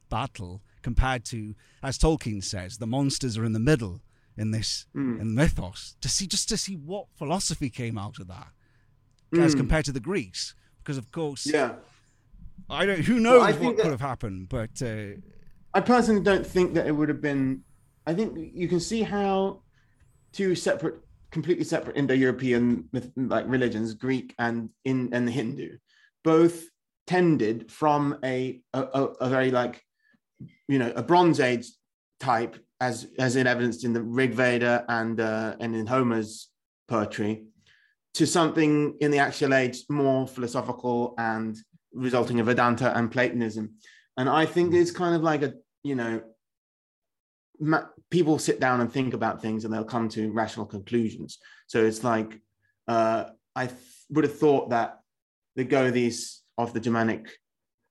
[0.09, 4.01] battle, compared to, as Tolkien says, the monsters are in the middle
[4.37, 5.19] in this mm.
[5.19, 5.95] in mythos.
[6.01, 8.47] To see just to see what philosophy came out of that
[9.33, 9.43] mm.
[9.43, 11.73] as compared to the Greeks, because of course, yeah,
[12.69, 13.01] I don't.
[13.01, 14.49] Who knows well, what could have happened?
[14.49, 15.19] But uh,
[15.73, 17.63] I personally don't think that it would have been.
[18.05, 19.61] I think you can see how
[20.33, 20.95] two separate,
[21.31, 25.77] completely separate Indo-European like religions, Greek and in and the Hindu,
[26.23, 26.65] both
[27.07, 29.83] tended from a, a, a very like
[30.67, 31.67] you know a Bronze Age
[32.19, 36.49] type, as as in evidenced in the Rig Veda and uh, and in Homer's
[36.87, 37.45] poetry,
[38.15, 41.55] to something in the Axial Age more philosophical and
[41.93, 43.75] resulting in Vedanta and Platonism.
[44.17, 46.21] And I think it's kind of like a, you know,
[47.59, 51.37] ma- people sit down and think about things and they'll come to rational conclusions.
[51.67, 52.39] So it's like,
[52.87, 54.99] uh, I th- would have thought that
[55.55, 57.29] the Gothis of the Germanic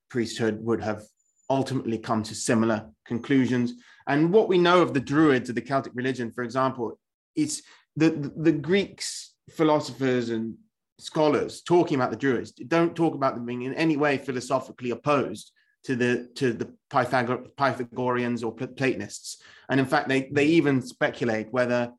[0.09, 1.03] priesthood would have
[1.49, 3.73] ultimately come to similar conclusions.
[4.07, 6.99] And what we know of the Druids of the Celtic religion, for example,
[7.35, 7.63] is
[7.95, 10.55] the, the, the Greeks philosophers and
[10.99, 15.51] scholars talking about the Druids don't talk about them being in any way philosophically opposed
[15.83, 21.51] to the to the Pythagor- Pythagoreans or Platonists, and in fact, they they even speculate
[21.51, 21.91] whether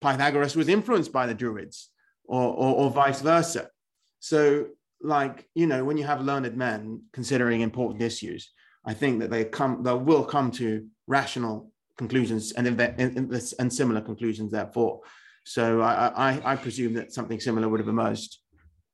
[0.00, 1.88] Pythagoras was influenced by the Druids
[2.24, 3.68] or, or, or vice versa.
[4.18, 4.66] So,
[5.02, 8.50] like you know, when you have learned men considering important issues,
[8.84, 14.00] I think that they come they will come to rational conclusions and and, and similar
[14.00, 14.50] conclusions.
[14.50, 15.00] Therefore,
[15.44, 18.38] So I, I, I presume that something similar would have emerged.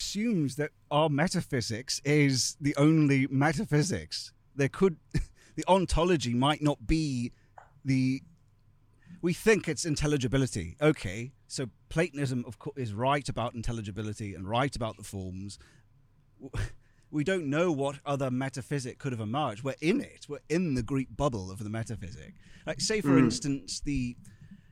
[0.01, 4.33] Assumes that our metaphysics is the only metaphysics.
[4.55, 4.96] There could,
[5.57, 7.33] the ontology might not be
[7.85, 8.22] the.
[9.22, 10.77] We think it's intelligibility.
[10.81, 15.59] Okay, so Platonism, of course, is right about intelligibility and right about the forms.
[17.11, 19.62] We don't know what other metaphysic could have emerged.
[19.62, 20.27] We're in it.
[20.29, 22.35] We're in the Greek bubble of the metaphysic.
[22.66, 23.21] Like, say, for mm.
[23.21, 24.16] instance, the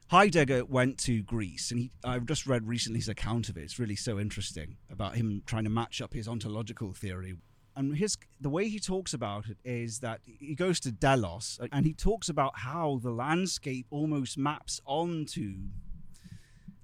[0.09, 3.63] Heidegger went to Greece, and he, I've just read recently his account of it.
[3.63, 7.35] It's really so interesting about him trying to match up his ontological theory.
[7.77, 11.87] And his the way he talks about it is that he goes to Delos, and
[11.87, 15.55] he talks about how the landscape almost maps onto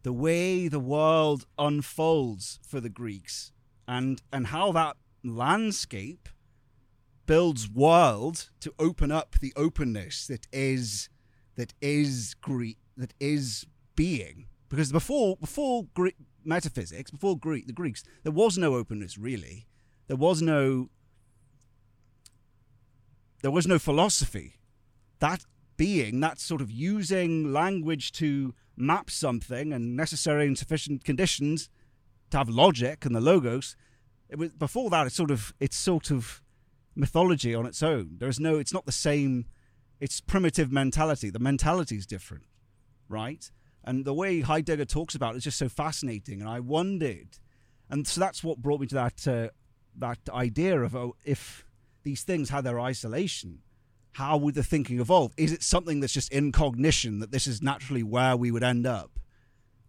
[0.02, 3.52] the way the world unfolds for the Greeks,
[3.86, 6.28] and and how that landscape
[7.26, 11.08] builds world to open up the openness that is
[11.56, 14.46] that is Greek that is being.
[14.68, 19.66] Because before before Greek metaphysics before Greek the Greeks there was no openness really.
[20.08, 20.88] There was no
[23.42, 24.54] there was no philosophy.
[25.20, 25.44] That
[25.76, 31.68] being that sort of using language to map something and necessary and sufficient conditions
[32.30, 33.76] to have logic and the logos
[34.30, 36.42] it was before that it's sort of it's sort of
[36.94, 39.46] mythology on its own there's no it's not the same
[40.00, 42.44] it's primitive mentality the mentality is different
[43.10, 43.50] right?
[43.84, 46.40] And the way Heidegger talks about it is just so fascinating.
[46.40, 47.38] And I wondered,
[47.90, 49.48] and so that's what brought me to that uh,
[49.98, 51.66] that idea of oh, if
[52.04, 53.58] these things had their isolation,
[54.12, 55.32] how would the thinking evolve?
[55.36, 58.86] Is it something that's just in cognition that this is naturally where we would end
[58.86, 59.18] up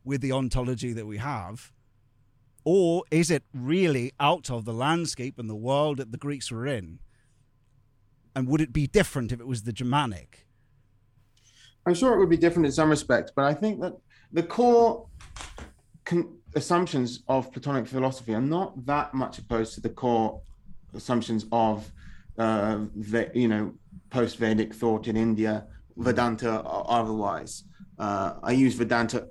[0.03, 1.71] with the ontology that we have?
[2.63, 6.67] Or is it really out of the landscape and the world that the Greeks were
[6.67, 6.99] in?
[8.35, 10.45] And would it be different if it was the Germanic?
[11.85, 13.93] I'm sure it would be different in some respects, but I think that
[14.31, 15.07] the core
[16.05, 20.41] con- assumptions of Platonic philosophy are not that much opposed to the core
[20.93, 21.91] assumptions of
[22.37, 23.73] uh, the, you know
[24.09, 25.65] post Vedic thought in India,
[25.97, 27.63] Vedanta or otherwise.
[27.97, 29.27] Uh, I use Vedanta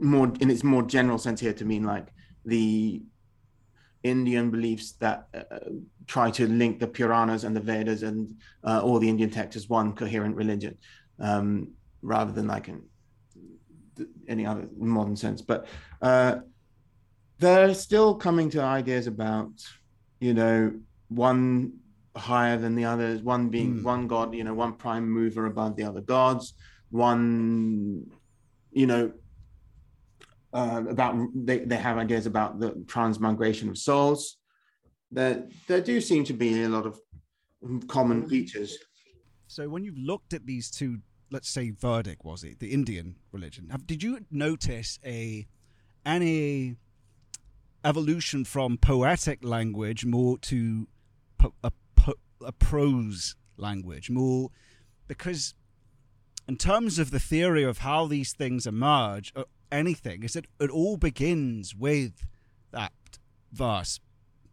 [0.00, 2.08] more in its more general sense here to mean like
[2.44, 3.02] the
[4.02, 5.58] Indian beliefs that uh,
[6.06, 9.68] try to link the Puranas and the Vedas and uh, all the Indian texts as
[9.68, 10.76] one coherent religion
[11.18, 11.68] um,
[12.02, 12.82] rather than like in
[14.28, 15.42] any other modern sense.
[15.42, 15.66] But
[16.00, 16.36] uh,
[17.38, 19.50] they're still coming to ideas about,
[20.20, 20.72] you know,
[21.08, 21.74] one
[22.16, 23.82] higher than the others, one being mm.
[23.82, 26.54] one god, you know, one prime mover above the other gods,
[26.90, 28.10] one,
[28.72, 29.12] you know,
[30.52, 34.38] uh, about they, they have ideas about the transmigration of souls.
[35.10, 36.98] There, there do seem to be a lot of
[37.88, 38.78] common features.
[39.46, 40.98] So when you've looked at these two
[41.30, 43.68] let's say Vedic was it the Indian religion?
[43.70, 45.46] Have, did you notice a
[46.04, 46.76] any
[47.84, 50.88] evolution from poetic language more to
[51.38, 54.50] po- a, po- a prose language more
[55.06, 55.54] because
[56.46, 60.70] in terms of the theory of how these things emerge or anything is that it
[60.70, 62.26] all begins with
[62.72, 62.92] that
[63.52, 64.00] verse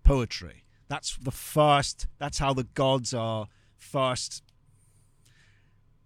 [0.03, 3.47] poetry that's the first that's how the gods are
[3.77, 4.43] first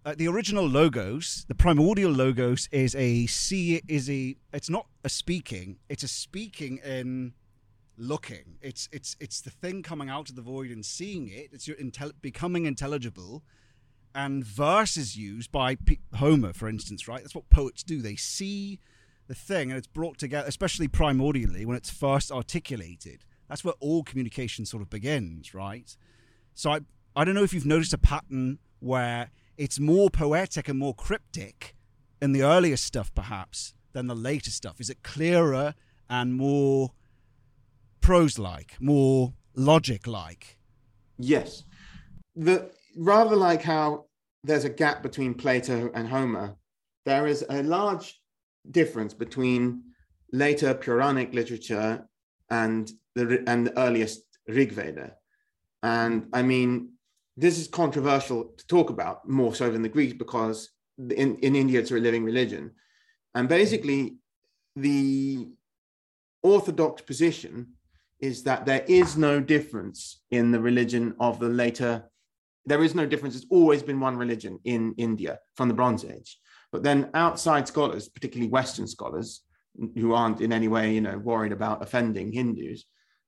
[0.05, 4.35] uh, the original logos, the primordial logos, is a see is a.
[4.53, 5.77] It's not a speaking.
[5.89, 7.33] It's a speaking in
[7.97, 8.57] looking.
[8.61, 11.49] It's it's it's the thing coming out of the void and seeing it.
[11.51, 13.43] It's your intel- becoming intelligible,
[14.15, 17.07] and verse is used by P- Homer, for instance.
[17.07, 18.01] Right, that's what poets do.
[18.01, 18.79] They see
[19.29, 23.23] the thing and it's brought together, especially primordially when it's first articulated.
[23.47, 25.95] That's where all communication sort of begins, right?
[26.53, 26.79] So I
[27.15, 31.75] I don't know if you've noticed a pattern where it's more poetic and more cryptic
[32.21, 34.79] in the earlier stuff, perhaps, than the later stuff?
[34.79, 35.73] Is it clearer
[36.09, 36.91] and more
[38.01, 40.57] prose like, more logic like?
[41.17, 41.63] Yes.
[42.35, 44.05] The rather like how
[44.43, 46.55] there's a gap between Plato and Homer,
[47.05, 48.21] there is a large
[48.69, 49.83] difference between
[50.31, 52.07] later Puranic literature
[52.49, 55.15] and the and the earliest Rig Veda.
[55.83, 56.93] And I mean,
[57.37, 61.79] this is controversial to talk about more so than the Greeks because in, in India
[61.79, 62.71] it's a living religion.
[63.33, 64.17] And basically,
[64.75, 65.47] the
[66.43, 67.73] orthodox position
[68.19, 72.09] is that there is no difference in the religion of the later,
[72.65, 73.35] there is no difference.
[73.35, 76.37] It's always been one religion in India from the Bronze Age.
[76.71, 79.41] But then outside scholars, particularly Western scholars,
[79.95, 82.85] who aren't in any way, you know, worried about offending Hindus,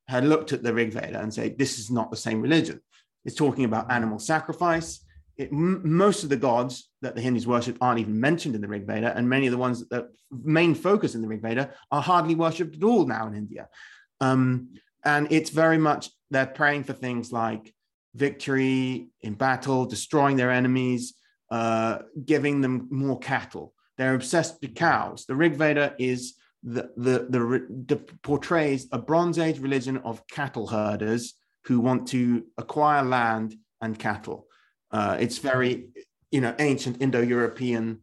[0.07, 2.81] had looked at the Rig Veda and say, this is not the same religion.
[3.23, 5.05] It's talking about animal sacrifice.
[5.41, 8.85] it, most of the gods that the Hindus worship aren't even mentioned in the Rig
[8.85, 12.01] Veda, and many of the ones that the main focus in the Rig Veda are
[12.01, 13.67] hardly worshipped at all now in India.
[14.19, 14.69] Um,
[15.03, 17.73] and it's very much they're praying for things like
[18.13, 21.15] victory in battle, destroying their enemies,
[21.51, 23.73] uh, giving them more cattle.
[23.97, 25.25] They're obsessed with cows.
[25.25, 30.67] The Rig Veda is the, the, the, the portrays a Bronze Age religion of cattle
[30.67, 31.33] herders
[31.65, 34.47] who want to acquire land and cattle.
[34.89, 35.89] Uh, it's very,
[36.31, 37.99] you know, ancient Indo-European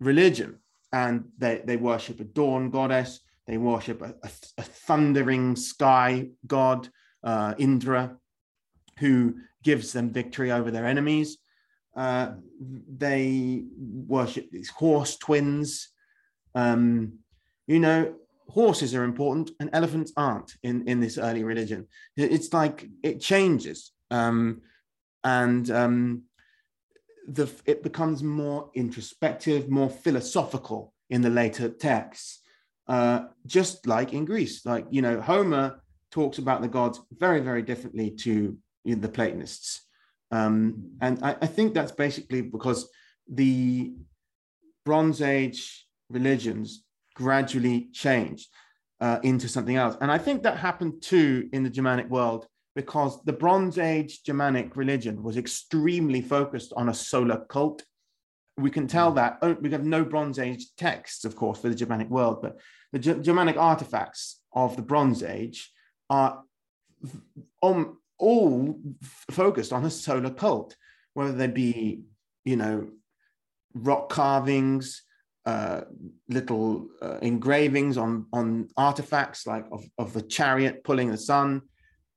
[0.00, 0.60] religion,
[0.92, 3.20] and they they worship a dawn goddess.
[3.46, 6.88] They worship a, a, a thundering sky god,
[7.22, 8.16] uh, Indra,
[8.98, 11.38] who gives them victory over their enemies.
[11.96, 12.32] Uh,
[12.96, 15.88] they worship these horse twins.
[16.54, 17.18] Um,
[17.66, 18.14] you know,
[18.48, 21.86] horses are important and elephants aren't in, in this early religion.
[22.16, 23.92] It's like it changes.
[24.10, 24.62] Um,
[25.22, 26.22] and um,
[27.26, 32.40] the, it becomes more introspective, more philosophical in the later texts,
[32.88, 34.66] uh, just like in Greece.
[34.66, 35.80] Like, you know, Homer
[36.10, 39.83] talks about the gods very, very differently to you know, the Platonists.
[40.34, 42.88] Um, and I, I think that's basically because
[43.28, 43.92] the
[44.84, 48.48] Bronze Age religions gradually changed
[49.00, 49.96] uh, into something else.
[50.00, 54.76] And I think that happened too in the Germanic world because the Bronze Age Germanic
[54.76, 57.84] religion was extremely focused on a solar cult.
[58.56, 59.16] We can tell mm.
[59.16, 62.58] that we have no Bronze Age texts, of course, for the Germanic world, but
[62.92, 65.72] the Germanic artifacts of the Bronze Age
[66.10, 66.42] are
[67.62, 68.80] on, all
[69.30, 70.76] focused on a solar cult,
[71.12, 72.00] whether they be,
[72.44, 72.88] you know,
[73.74, 75.02] rock carvings,
[75.44, 75.82] uh,
[76.28, 81.60] little uh, engravings on, on artifacts like of, of the chariot pulling the sun,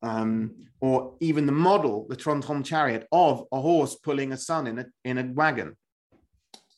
[0.02, 4.80] um, or even the model, the Trundholm chariot of a horse pulling a sun in
[4.80, 5.76] a, in a wagon.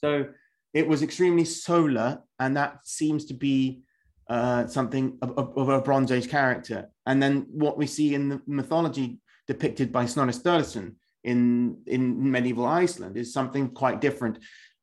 [0.03, 0.29] So
[0.73, 3.83] it was extremely solar, and that seems to be
[4.29, 6.89] uh, something of, of, a Bronze Age character.
[7.05, 12.65] And then what we see in the mythology depicted by Snorri Sturluson in, in medieval
[12.65, 14.37] Iceland is something quite different.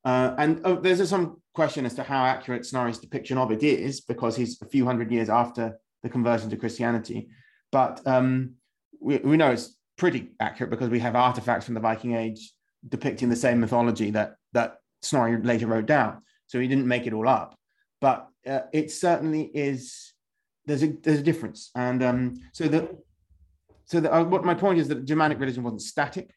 [0.04, 4.00] Uh, and oh, there's some question as to how accurate Snorri's depiction of it is,
[4.00, 7.28] because he's a few hundred years after the conversion to Christianity.
[7.70, 8.54] But um,
[9.00, 12.52] we, we know it's pretty accurate because we have artifacts from the Viking Age
[12.88, 16.22] depicting the same mythology that that Snorri later wrote down.
[16.46, 17.59] So he didn't make it all up,
[18.07, 20.12] but uh, it certainly is.
[20.64, 22.81] There's a there's a difference, and um, so the
[23.85, 26.31] so the, uh, what my point is that Germanic religion wasn't static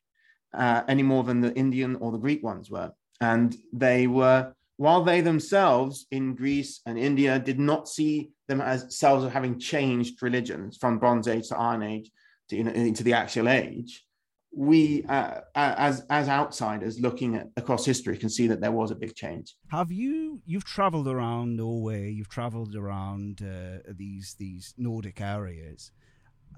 [0.52, 5.04] uh, any more than the Indian or the Greek ones were, and they were while
[5.04, 10.24] they themselves in Greece and India did not see them as selves of having changed
[10.24, 12.10] religions from Bronze Age to Iron Age
[12.48, 14.04] to, you know, into the Axial Age,
[14.52, 18.96] we uh, as as outsiders looking at across history can see that there was a
[18.96, 19.56] big change.
[19.70, 22.12] Have you you've traveled around Norway?
[22.12, 25.92] You've traveled around uh, these these Nordic areas.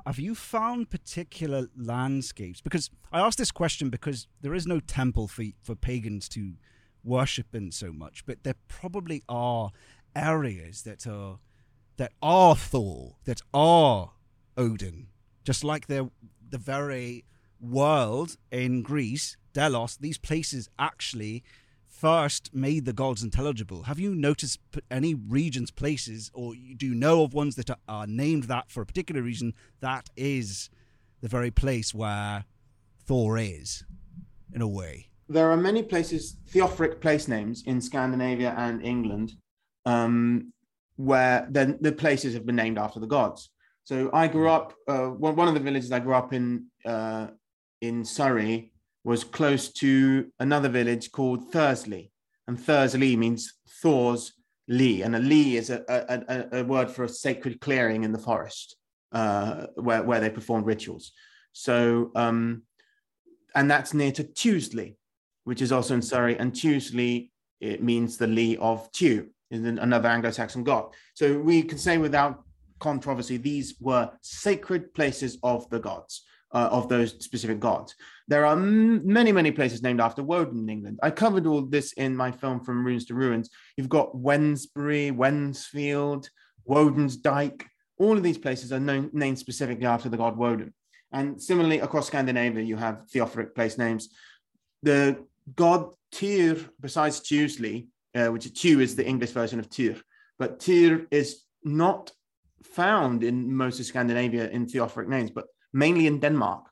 [0.05, 2.61] Have you found particular landscapes?
[2.61, 6.53] Because I ask this question because there is no temple for for pagans to
[7.03, 9.71] worship in so much, but there probably are
[10.15, 11.39] areas that are
[11.97, 14.11] that are Thor, that are
[14.57, 15.07] Odin,
[15.43, 16.09] just like the
[16.49, 17.25] the very
[17.61, 19.97] world in Greece, Delos.
[19.97, 21.43] These places actually
[21.87, 23.83] first made the gods intelligible.
[23.83, 28.45] Have you noticed any regions, places, or do you know of ones that are named
[28.45, 29.53] that for a particular reason?
[29.79, 30.69] That is
[31.21, 32.45] the very place where
[33.05, 33.83] Thor is,
[34.51, 39.33] in a way there are many places, theophoric place names in Scandinavia and England,
[39.85, 40.51] um,
[40.97, 43.49] where then the places have been named after the gods.
[43.83, 44.73] So I grew up.
[44.87, 47.27] Uh, one of the villages I grew up in uh,
[47.81, 48.71] in Surrey
[49.03, 52.11] was close to another village called Thursley,
[52.47, 54.33] and Thursley means Thor's
[54.67, 58.19] Lee, and a Lee is a, a, a, word for a sacred clearing in the
[58.19, 58.77] forest
[59.11, 61.11] uh, where where they performed rituals.
[61.51, 62.63] So um,
[63.55, 64.95] and that's near to Tuesley,
[65.43, 70.07] which is also in Surrey, and Tuesley, it means the Lee of Tew, is another
[70.07, 70.93] Anglo-Saxon god.
[71.13, 72.43] So we can say without
[72.79, 76.23] controversy, these were sacred places of the gods,
[76.53, 77.95] uh, of those specific gods.
[78.27, 80.99] There are m- many, many places named after Woden in England.
[81.01, 83.49] I covered all this in my film From Ruins to Ruins.
[83.77, 86.27] You've got Wednesbury, Wednesfield,
[86.65, 87.65] Woden's Dyke.
[87.97, 90.73] All of these places are known, named specifically after the god Woden.
[91.11, 94.09] And similarly, across Scandinavia, you have theophoric place names.
[94.83, 95.25] The
[95.55, 99.95] god Tyr, besides Tuesley, uh, which Tew is the English version of Tyr,
[100.39, 102.11] but Tyr is not
[102.63, 106.65] found in most of Scandinavia in theophoric names, but mainly in Denmark.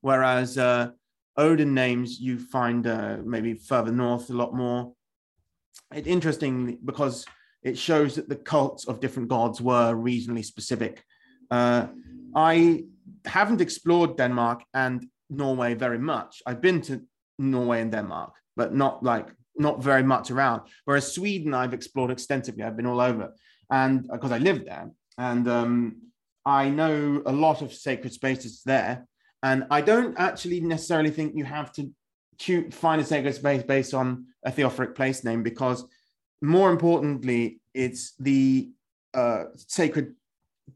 [0.00, 0.90] Whereas uh,
[1.36, 4.92] Odin names you find uh, maybe further north a lot more.
[5.94, 7.24] It's interesting because
[7.62, 11.02] it shows that the cults of different gods were regionally specific.
[11.50, 11.86] Uh,
[12.34, 12.84] I
[13.24, 16.42] haven't explored Denmark and Norway very much.
[16.46, 17.02] I've been to
[17.38, 20.62] Norway and Denmark, but not like not very much around.
[20.84, 22.62] Whereas Sweden, I've explored extensively.
[22.62, 23.32] I've been all over,
[23.70, 25.96] and because I lived there, and um,
[26.48, 29.06] I know a lot of sacred spaces there.
[29.42, 31.90] And I don't actually necessarily think you have to
[32.70, 35.84] find a sacred space based on a theophoric place name, because
[36.40, 38.70] more importantly, it's the
[39.12, 40.14] uh, sacred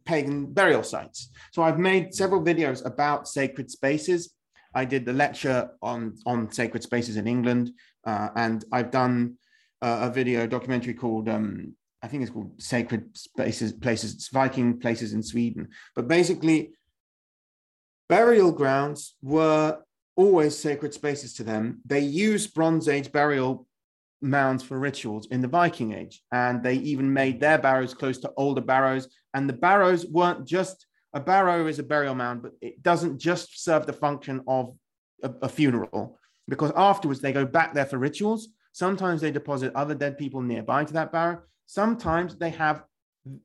[0.05, 1.31] pagan burial sites.
[1.53, 4.35] So I've made several videos about sacred spaces.
[4.75, 7.71] I did the lecture on on sacred spaces in England,
[8.11, 9.37] uh, and I've done
[9.81, 14.29] uh, a video documentary called um, I think it's called Sacred Spaces Places.
[14.33, 15.69] Viking places in Sweden.
[15.95, 16.73] But basically,
[18.09, 19.79] burial grounds were
[20.17, 21.81] always sacred spaces to them.
[21.87, 23.67] They used Bronze Age burial
[24.21, 28.33] mounds for rituals in the Viking Age, and they even made their barrows close to
[28.37, 29.09] older barrows.
[29.35, 33.63] And the barrows weren't just a barrow is a burial mound, but it doesn't just
[33.63, 34.75] serve the function of
[35.23, 38.49] a, a funeral because afterwards they go back there for rituals.
[38.73, 41.43] Sometimes they deposit other dead people nearby to that barrow.
[41.73, 42.85] Sometimes they have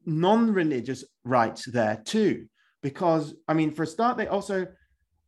[0.06, 2.48] non-religious rites there too,
[2.84, 4.68] because I mean, for a start, they also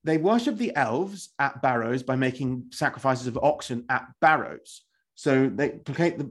[0.04, 4.82] they worship the elves at barrows by making sacrifices of oxen at barrows.
[5.16, 6.30] So they placate the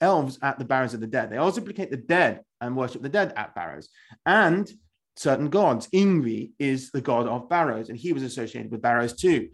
[0.00, 1.30] elves at the barrows of the dead.
[1.30, 3.88] They also placate the dead and worship the dead at barrows.
[4.26, 4.68] And
[5.14, 5.86] certain gods.
[5.94, 9.50] ingvi is the god of barrows, and he was associated with barrows too.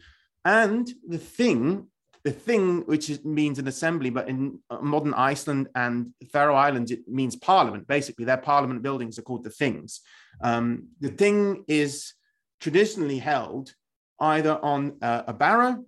[0.47, 1.89] And the thing,
[2.25, 6.91] the thing which is, means an assembly, but in uh, modern Iceland and Faroe Islands,
[6.91, 7.87] it means parliament.
[7.87, 10.01] Basically, their parliament buildings are called the things.
[10.43, 12.15] Um, the thing is
[12.61, 13.75] traditionally held
[14.21, 15.85] either on uh, a barrow,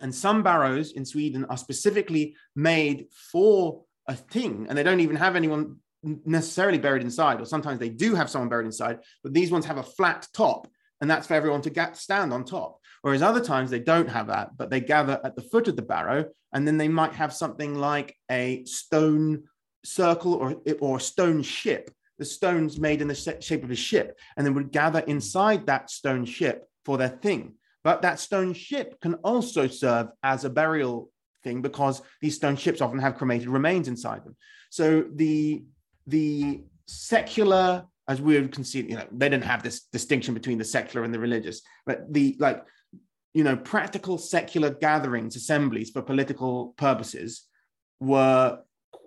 [0.00, 5.16] and some barrows in Sweden are specifically made for a thing, and they don't even
[5.16, 5.76] have anyone
[6.24, 9.78] necessarily buried inside, or sometimes they do have someone buried inside, but these ones have
[9.78, 10.68] a flat top,
[11.00, 12.78] and that's for everyone to get, stand on top.
[13.02, 15.82] Whereas other times they don't have that, but they gather at the foot of the
[15.82, 19.44] barrow, and then they might have something like a stone
[19.84, 21.90] circle or, or a stone ship.
[22.18, 25.90] The stones made in the shape of a ship, and then would gather inside that
[25.90, 27.54] stone ship for their thing.
[27.84, 31.10] But that stone ship can also serve as a burial
[31.44, 34.36] thing because these stone ships often have cremated remains inside them.
[34.70, 35.64] So the
[36.06, 40.64] the secular as we would concede, you know, they didn't have this distinction between the
[40.64, 42.64] secular and the religious, but the like,
[43.34, 47.44] you know, practical secular gatherings, assemblies for political purposes
[48.00, 48.60] were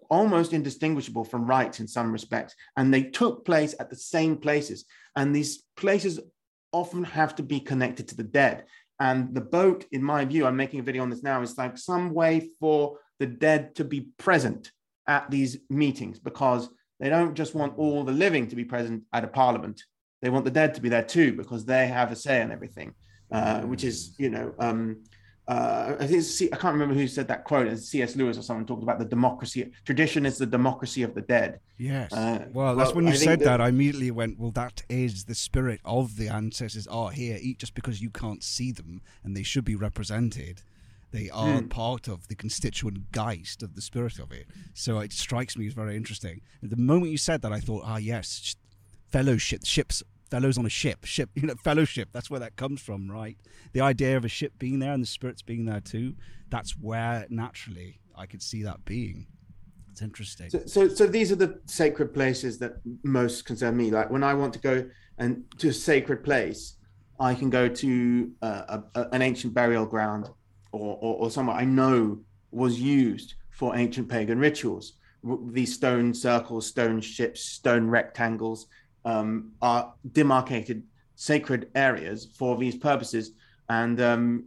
[0.09, 2.55] almost indistinguishable from rites in some respects.
[2.77, 4.85] And they took place at the same places.
[5.15, 6.19] And these places
[6.73, 8.65] often have to be connected to the dead.
[8.99, 11.77] And the boat, in my view, I'm making a video on this now, is like
[11.77, 14.71] some way for the dead to be present
[15.07, 16.69] at these meetings because
[16.99, 19.81] they don't just want all the living to be present at a parliament.
[20.21, 22.93] They want the dead to be there too because they have a say in everything,
[23.31, 24.97] uh, which is, you know, um,
[25.47, 26.23] uh, I think
[26.53, 27.67] I can't remember who said that quote.
[27.67, 28.15] As C.S.
[28.15, 29.71] Lewis or someone talked about the democracy.
[29.85, 31.59] Tradition is the democracy of the dead.
[31.77, 32.13] Yes.
[32.13, 34.83] Uh, well, that's well, when you I said that, that, I immediately went, "Well, that
[34.87, 37.37] is the spirit of the ancestors are here.
[37.41, 40.61] Eat just because you can't see them, and they should be represented."
[41.11, 41.69] They are mm.
[41.69, 44.47] part of the constituent geist of the spirit of it.
[44.73, 46.39] So it strikes me as very interesting.
[46.63, 48.55] The moment you said that, I thought, ah, yes,
[49.09, 50.01] fellowship, ships,
[50.31, 52.09] fellows on a ship, ship, you know, fellowship.
[52.11, 53.37] That's where that comes from, right?
[53.73, 56.15] The idea of a ship being there and the spirits being there too.
[56.49, 59.27] That's where naturally I could see that being.
[59.91, 60.49] It's interesting.
[60.49, 63.91] So, so, so these are the sacred places that most concern me.
[63.91, 66.77] Like when I want to go and to a sacred place,
[67.19, 70.29] I can go to uh, a, an ancient burial ground
[70.71, 72.19] or, or, or somewhere I know
[72.51, 74.93] was used for ancient pagan rituals.
[75.23, 78.67] These stone circles, stone ships, stone rectangles
[79.05, 80.83] um, are demarcated
[81.15, 83.31] sacred areas for these purposes,
[83.69, 84.45] and um,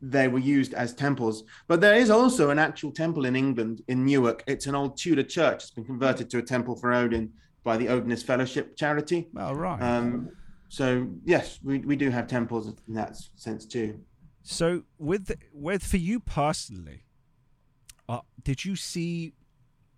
[0.00, 1.44] they were used as temples.
[1.66, 4.44] But there is also an actual temple in England, in Newark.
[4.46, 5.62] It's an old Tudor church.
[5.62, 7.32] It's been converted to a temple for Odin
[7.64, 9.28] by the Odinist Fellowship charity.
[9.36, 9.80] Oh, right.
[9.80, 10.30] Um,
[10.68, 14.00] so, yes, we, we do have temples in that sense too.
[14.42, 17.04] So with with for you personally,
[18.08, 19.34] uh, did you see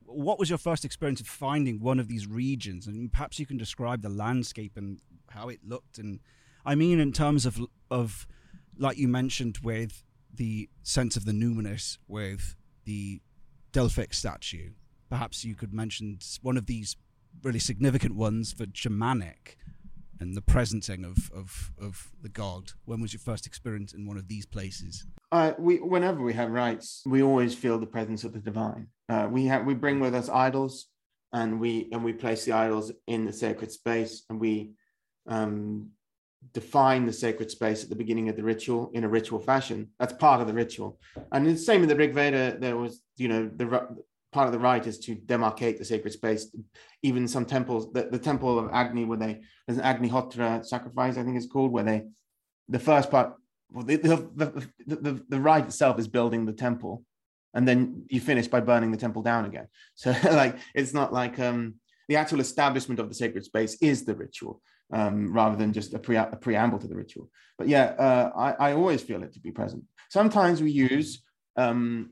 [0.07, 3.57] what was your first experience of finding one of these regions, and perhaps you can
[3.57, 5.01] describe the landscape and
[5.31, 6.21] how it looked, and
[6.65, 8.27] I mean in terms of of
[8.79, 10.03] like you mentioned with
[10.33, 13.21] the sense of the numinous with the
[13.73, 14.71] Delphic statue.
[15.09, 16.97] Perhaps you could mention one of these
[17.43, 19.57] really significant ones for Germanic
[20.21, 22.73] and the presencing of, of, of the god?
[22.85, 25.07] When was your first experience in one of these places?
[25.33, 28.89] Uh, we, whenever we have rites, we always feel the presence of the divine.
[29.09, 30.87] Uh, we have we bring with us idols,
[31.33, 34.73] and we and we place the idols in the sacred space, and we
[35.29, 35.91] um,
[36.53, 39.89] define the sacred space at the beginning of the ritual in a ritual fashion.
[39.99, 40.99] That's part of the ritual.
[41.33, 43.89] And the same in the Rig Veda, there was, you know, the
[44.35, 46.55] part of the rite is to demarcate the sacred space.
[47.03, 51.23] Even some temples, the, the temple of Agni, where they there's an Agnihotra sacrifice, I
[51.23, 52.03] think it's called, where they
[52.69, 53.35] the first part,
[53.71, 54.17] well, the the,
[54.87, 57.05] the, the, the rite itself is building the temple,
[57.55, 59.69] and then you finish by burning the temple down again.
[59.95, 61.75] So like it's not like um
[62.09, 64.61] the actual establishment of the sacred space is the ritual
[64.93, 67.31] um, rather than just a, pre- a, preamble to the ritual.
[67.57, 69.85] But yeah, uh, I, I, always feel it to be present.
[70.11, 71.23] Sometimes we use
[71.57, 72.11] um,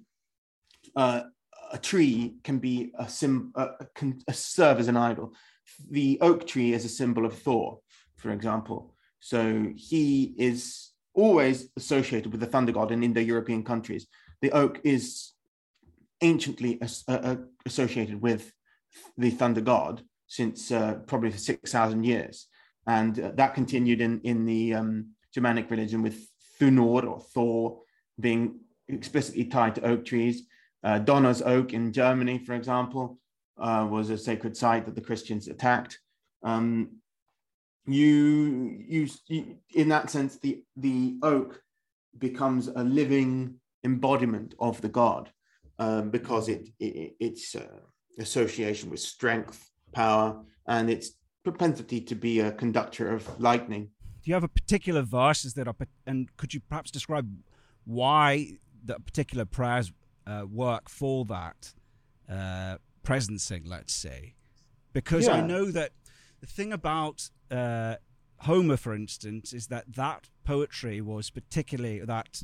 [0.96, 1.22] uh,
[1.72, 5.34] a tree can be a sim uh, can serve as an idol.
[5.90, 7.78] The oak tree is a symbol of Thor,
[8.16, 8.94] for example.
[9.20, 14.06] So he is always associated with the thunder god in Indo-European countries.
[14.40, 15.32] The oak is
[16.20, 18.52] anciently as, uh, associated with
[19.16, 22.48] the thunder god since uh, probably for 6,000 years
[22.86, 27.80] and uh, that continued in in the um, Germanic religion with Thunor or Thor
[28.18, 30.46] being explicitly tied to oak trees.
[30.84, 33.18] Uh, Donar's oak in Germany, for example,
[33.58, 35.98] uh, was a sacred site that the Christians attacked.
[36.42, 36.98] Um,
[37.86, 41.62] you, you, you, in that sense, the the oak
[42.18, 43.54] becomes a living
[43.84, 45.30] embodiment of the god
[45.78, 47.80] um, because it, it it's uh,
[48.18, 51.12] association with strength, power, and it's
[51.44, 53.90] propensity to be a conductor of lightning.
[54.22, 55.74] Do you have a particular verses that are,
[56.06, 57.28] and could you perhaps describe
[57.84, 59.92] why the particular prayers
[60.26, 61.72] uh, work for that
[62.30, 64.34] uh, presencing, let's say?
[64.92, 65.34] Because yeah.
[65.34, 65.92] I know that
[66.40, 67.96] the thing about uh,
[68.38, 72.42] Homer, for instance, is that that poetry was particularly that.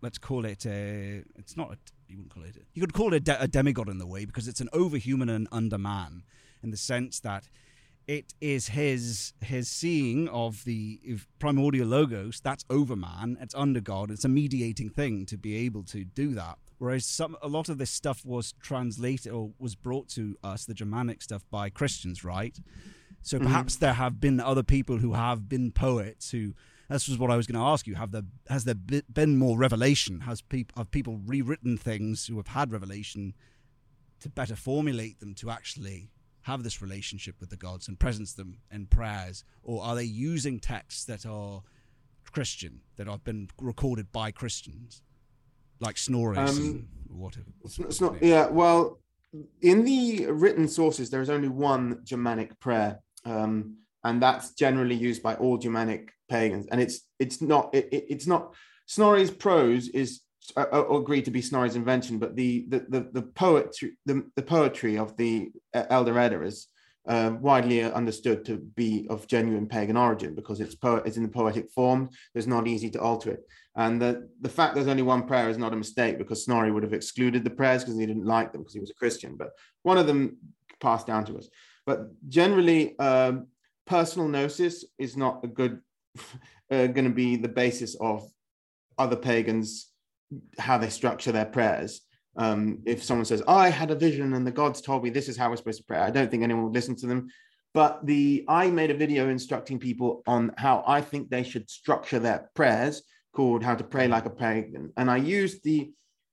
[0.00, 1.24] Let's call it a.
[1.36, 1.72] It's not.
[1.72, 2.56] A, you wouldn't call it.
[2.56, 4.68] A, you could call it a, de- a demigod in the way because it's an
[4.72, 6.22] overhuman and underman
[6.62, 7.48] in the sense that
[8.08, 10.98] it is his his seeing of the
[11.38, 15.84] primordial logos that's over man it's under god it's a mediating thing to be able
[15.84, 20.08] to do that whereas some a lot of this stuff was translated or was brought
[20.08, 22.58] to us the germanic stuff by christians right
[23.20, 23.46] so mm-hmm.
[23.46, 23.84] perhaps mm-hmm.
[23.84, 26.54] there have been other people who have been poets who
[26.88, 27.96] this was what I was going to ask you.
[27.96, 30.20] Have there has there been more revelation?
[30.20, 33.34] Has people have people rewritten things who have had revelation
[34.20, 36.08] to better formulate them to actually
[36.48, 40.58] have this relationship with the gods and presence them in prayers, or are they using
[40.58, 41.62] texts that are
[42.32, 45.02] Christian that have been recorded by Christians,
[45.78, 47.50] like Snorri's um, whatever?
[47.64, 48.22] It's, it's not.
[48.22, 48.46] Yeah.
[48.48, 48.98] Well,
[49.60, 55.22] in the written sources, there is only one Germanic prayer, um, and that's generally used
[55.22, 56.66] by all Germanic pagans.
[56.70, 58.54] And it's it's not it, it, it's not
[58.86, 60.22] Snorri's prose is
[60.56, 65.16] agreed to be Snorri's invention, but the the the, the poetry the, the poetry of
[65.16, 66.68] the uh, Elder Edda is
[67.06, 71.28] uh, widely understood to be of genuine pagan origin because it's po- it's in the
[71.28, 72.10] poetic form.
[72.34, 73.40] It's not easy to alter it,
[73.76, 76.82] and the the fact there's only one prayer is not a mistake because Snorri would
[76.82, 79.36] have excluded the prayers because he didn't like them because he was a Christian.
[79.36, 79.50] But
[79.82, 80.38] one of them
[80.80, 81.48] passed down to us.
[81.86, 83.46] But generally, um,
[83.86, 85.80] personal gnosis is not a good
[86.70, 88.28] uh, going to be the basis of
[88.98, 89.88] other pagans
[90.58, 92.00] how they structure their prayers.
[92.36, 95.28] Um, if someone says, oh, I had a vision and the gods told me this
[95.28, 97.28] is how we're supposed to pray, I don't think anyone would listen to them.
[97.74, 102.18] But the I made a video instructing people on how I think they should structure
[102.18, 103.02] their prayers
[103.34, 104.92] called How to Pray Like a Pagan.
[104.96, 105.92] And I used the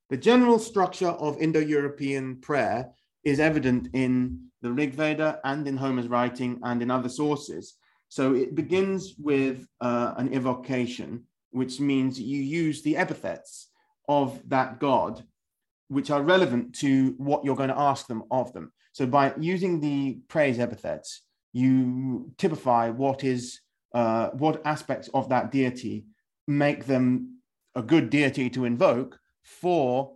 [0.10, 2.92] the general structure of Indo-European prayer
[3.24, 7.74] is evident in the Rig Veda and in Homer's writing and in other sources.
[8.10, 13.72] So it begins with uh, an evocation, which means you use the epithets
[14.08, 15.24] of that God,
[15.88, 18.72] which are relevant to what you're going to ask them of them.
[18.94, 21.22] So by using the praise epithets,
[21.54, 23.60] you typify what is
[23.94, 26.06] uh, what aspects of that deity
[26.48, 27.40] make them
[27.76, 30.16] a good deity to invoke for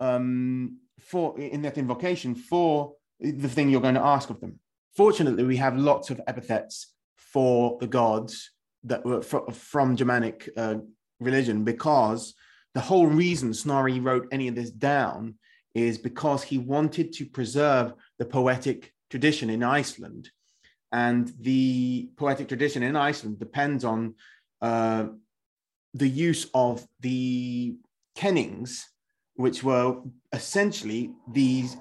[0.00, 4.58] um, for in that invocation for the thing you're going to ask of them.
[4.96, 8.50] Fortunately, we have lots of epithets for the gods
[8.84, 10.76] that were fr- from Germanic uh,
[11.20, 12.34] religion because
[12.74, 15.34] the whole reason Snorri wrote any of this down
[15.74, 20.30] is because he wanted to preserve the poetic tradition in Iceland.
[20.92, 24.14] And the poetic tradition in Iceland depends on
[24.62, 25.06] uh,
[25.94, 27.76] the use of the
[28.14, 28.88] kennings,
[29.34, 29.96] which were
[30.32, 31.76] essentially these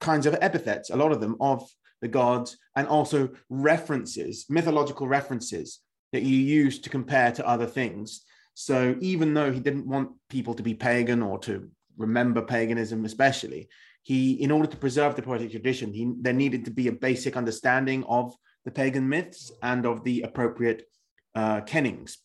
[0.00, 1.68] kinds of epithets, a lot of them of
[2.00, 5.80] the gods, and also references, mythological references
[6.12, 8.22] that you use to compare to other things.
[8.60, 13.68] So even though he didn't want people to be pagan or to remember paganism, especially,
[14.02, 17.36] he, in order to preserve the poetic tradition, he, there needed to be a basic
[17.36, 18.34] understanding of
[18.64, 20.90] the pagan myths and of the appropriate
[21.36, 22.18] uh, kennings.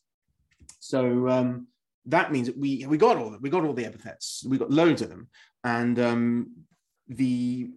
[0.80, 1.68] So um,
[2.08, 4.44] that means that we we got all we got all the epithets.
[4.50, 5.28] We got loads of them,
[5.64, 6.52] and um,
[7.08, 7.70] the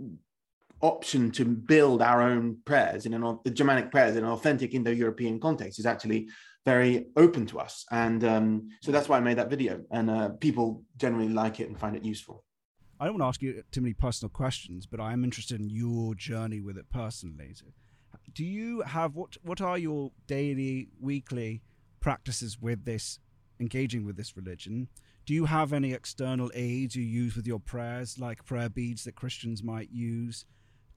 [0.80, 5.40] option to build our own prayers in an the Germanic prayers in an authentic Indo-European
[5.40, 6.30] context is actually
[6.66, 9.80] very open to us, and um, so that's why I made that video.
[9.90, 12.44] And uh, people generally like it and find it useful.
[13.00, 15.70] I don't want to ask you too many personal questions, but I am interested in
[15.70, 17.54] your journey with it personally.
[17.54, 17.66] So
[18.34, 19.38] do you have what?
[19.42, 21.62] What are your daily, weekly
[22.00, 23.18] practices with this
[23.60, 24.88] engaging with this religion.
[25.24, 29.16] Do you have any external aids you use with your prayers, like prayer beads that
[29.16, 30.44] Christians might use?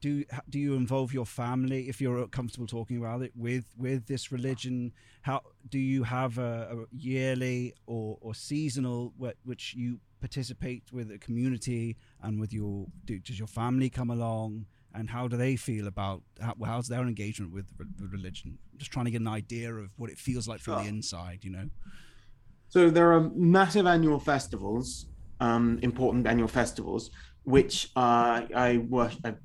[0.01, 4.31] Do do you involve your family if you're comfortable talking about it with with this
[4.31, 4.93] religion?
[5.21, 11.17] How do you have a, a yearly or, or seasonal which you participate with a
[11.17, 14.65] community and with your do, does your family come along?
[14.93, 18.57] and how do they feel about how, how's their engagement with, with religion?
[18.77, 21.51] Just trying to get an idea of what it feels like from the inside, you
[21.51, 21.69] know.
[22.69, 25.07] So there are massive annual festivals,
[25.39, 27.11] um, important annual festivals,
[27.43, 29.35] which uh, I, work, I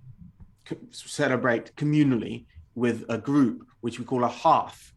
[0.90, 4.92] celebrate communally with a group which we call a half.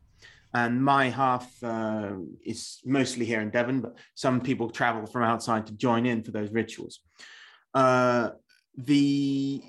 [0.54, 2.14] And my half uh,
[2.44, 6.32] is mostly here in Devon, but some people travel from outside to join in for
[6.32, 7.00] those rituals.
[7.74, 8.32] Uh,
[8.76, 9.62] the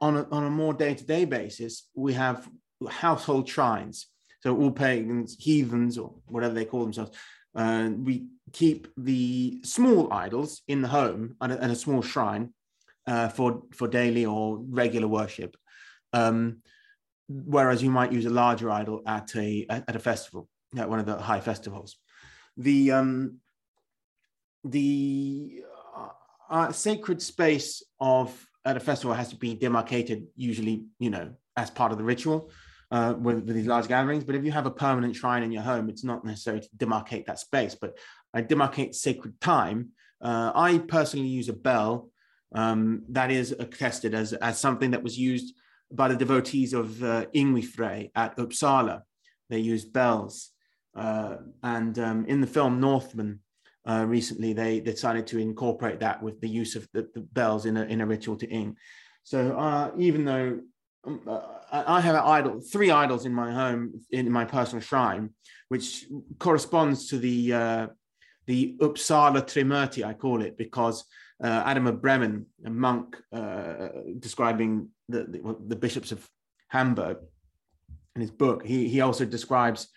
[0.00, 2.48] on a, on a more day-to-day basis, we have
[2.88, 4.08] household shrines.
[4.40, 7.16] So all pagans, heathens, or whatever they call themselves,
[7.54, 12.52] uh, we keep the small idols in the home and a, and a small shrine
[13.06, 15.56] uh, for for daily or regular worship,
[16.12, 16.58] um,
[17.28, 21.06] whereas you might use a larger idol at a at a festival, at one of
[21.06, 21.96] the high festivals.
[22.56, 23.38] The um,
[24.64, 25.62] the
[25.96, 26.08] uh,
[26.50, 31.70] uh sacred space of at a festival has to be demarcated, usually, you know, as
[31.70, 32.50] part of the ritual
[32.90, 34.24] uh, with, with, these large gatherings.
[34.24, 37.26] But if you have a permanent shrine in your home, it's not necessary to demarcate
[37.26, 37.96] that space, but
[38.34, 39.90] I demarcate sacred time.
[40.20, 42.10] Uh, I personally use a bell
[42.54, 45.54] um, that is attested as, as something that was used
[45.92, 49.02] by the devotees of uh, at Uppsala.
[49.48, 50.50] They used bells.
[50.94, 53.40] Uh, and um, in the film Northman,
[53.88, 57.76] uh, recently they decided to incorporate that with the use of the, the bells in
[57.76, 58.76] a, in a ritual to Ing.
[59.22, 60.60] So uh, even though
[61.04, 61.40] um, uh,
[61.70, 65.30] I have idol, three idols in my home, in my personal shrine,
[65.68, 66.06] which
[66.38, 67.86] corresponds to the uh,
[68.46, 71.04] the Uppsala Trimurti, I call it, because
[71.42, 76.26] uh, Adam of Bremen, a monk uh, describing the, the, the, bishops of
[76.68, 77.18] Hamburg
[78.14, 79.88] in his book, he, he also describes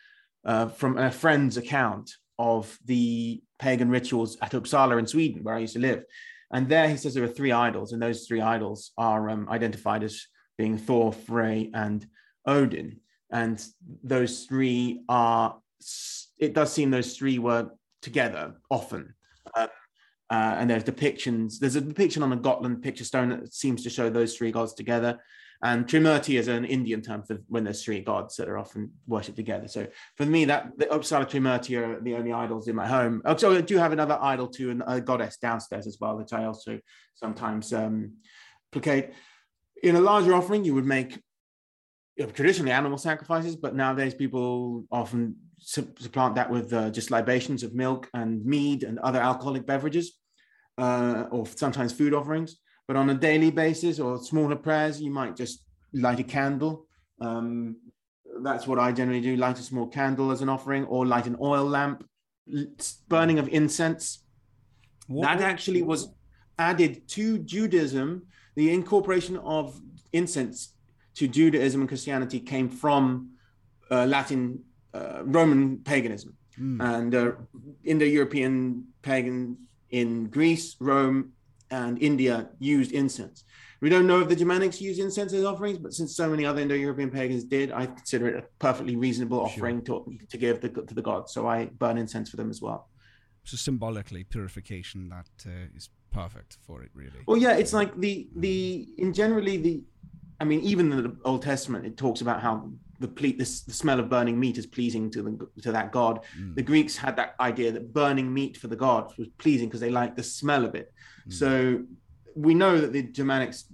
[0.46, 5.60] uh, from a friend's account of the pagan rituals at Uppsala in Sweden, where I
[5.60, 6.04] used to live.
[6.52, 10.04] And there he says there are three idols, and those three idols are um, identified
[10.04, 10.26] as
[10.58, 12.06] being Thor, Frey, and
[12.46, 13.00] Odin.
[13.32, 13.64] And
[14.04, 15.58] those three are,
[16.40, 17.70] it does seem those three were
[18.02, 19.14] together often.
[20.30, 23.90] Uh, and there's depictions, there's a depiction on a Gotland picture stone that seems to
[23.90, 25.20] show those three gods together.
[25.62, 29.36] And Trimurti is an Indian term for when there's three gods that are often worshipped
[29.36, 29.68] together.
[29.68, 33.22] So for me, that the Uppsala Trimurti are the only idols in my home.
[33.26, 36.32] Oh, so I do have another idol too, and a goddess downstairs as well, which
[36.32, 36.80] I also
[37.16, 38.14] sometimes um,
[38.72, 39.10] placate
[39.84, 41.22] in a larger offering, you would make
[42.16, 47.64] you know, traditionally animal sacrifices, but nowadays people often supplant that with uh, just libations
[47.64, 50.18] of milk and mead and other alcoholic beverages,
[50.78, 52.58] uh, or sometimes food offerings.
[52.88, 56.88] But on a daily basis or smaller prayers, you might just light a candle.
[57.22, 57.78] Um,
[58.42, 61.38] that's what I generally do: light a small candle as an offering, or light an
[61.42, 62.04] oil lamp.
[63.08, 64.26] Burning of incense.
[65.08, 65.24] What?
[65.24, 66.10] That actually was
[66.58, 68.24] added to Judaism
[68.56, 69.80] the incorporation of
[70.12, 70.74] incense
[71.16, 73.32] to Judaism and Christianity came from
[73.90, 74.60] uh, Latin
[74.94, 76.82] uh, Roman paganism mm.
[76.82, 77.32] and uh,
[77.84, 79.58] Indo-European pagan
[79.90, 81.34] in Greece, Rome,
[81.72, 83.44] and India used incense.
[83.82, 86.62] We don't know if the Germanics used incense as offerings, but since so many other
[86.62, 90.04] Indo-European pagans did, I consider it a perfectly reasonable offering sure.
[90.06, 91.34] to, to give the, to the gods.
[91.34, 92.90] So I burn incense for them as well.
[93.46, 98.28] So symbolically, purification that uh, is perfect for it really well yeah it's like the
[98.36, 99.84] the in generally the
[100.40, 102.70] i mean even in the old testament it talks about how
[103.00, 106.22] the ple- the, the smell of burning meat is pleasing to the to that god
[106.40, 106.54] mm.
[106.56, 109.90] the greeks had that idea that burning meat for the gods was pleasing because they
[109.90, 110.94] liked the smell of it
[111.28, 111.34] mm.
[111.34, 111.82] so
[112.36, 113.66] we know that the germanics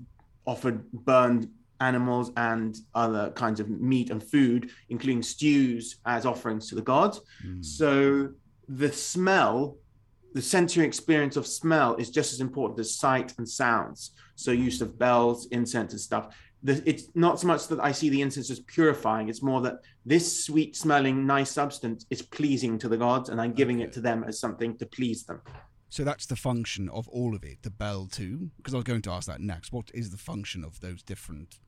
[0.45, 1.49] offered burned
[1.80, 7.21] animals and other kinds of meat and food, including stews, as offerings to the gods.
[7.45, 7.63] Mm.
[7.63, 8.30] So
[8.67, 9.78] the smell,
[10.34, 14.11] the sensory experience of smell is just as important as sight and sounds.
[14.36, 16.36] So use of bells, incense, and stuff.
[16.66, 19.30] The, it's not so much that I see the incense as purifying.
[19.30, 23.53] It's more that this sweet smelling, nice substance is pleasing to the gods, and I'm
[23.53, 23.86] giving okay.
[23.86, 25.41] it to them as something to please them.
[25.89, 28.49] So that's the function of all of it, the bell too.
[28.57, 29.72] Because I was going to ask that next.
[29.72, 31.59] What is the function of those different?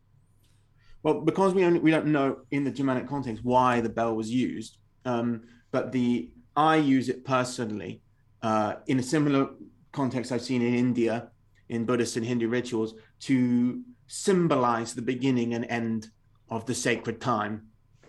[1.04, 4.32] Well, because we only we don't know in the Germanic context why the bell was
[4.32, 8.02] used, um, but the I use it personally
[8.42, 9.50] uh, in a similar
[9.92, 11.30] context I've seen in India
[11.70, 16.10] in Buddhist and Hindu rituals to symbolize the beginning and end
[16.50, 17.68] of the sacred time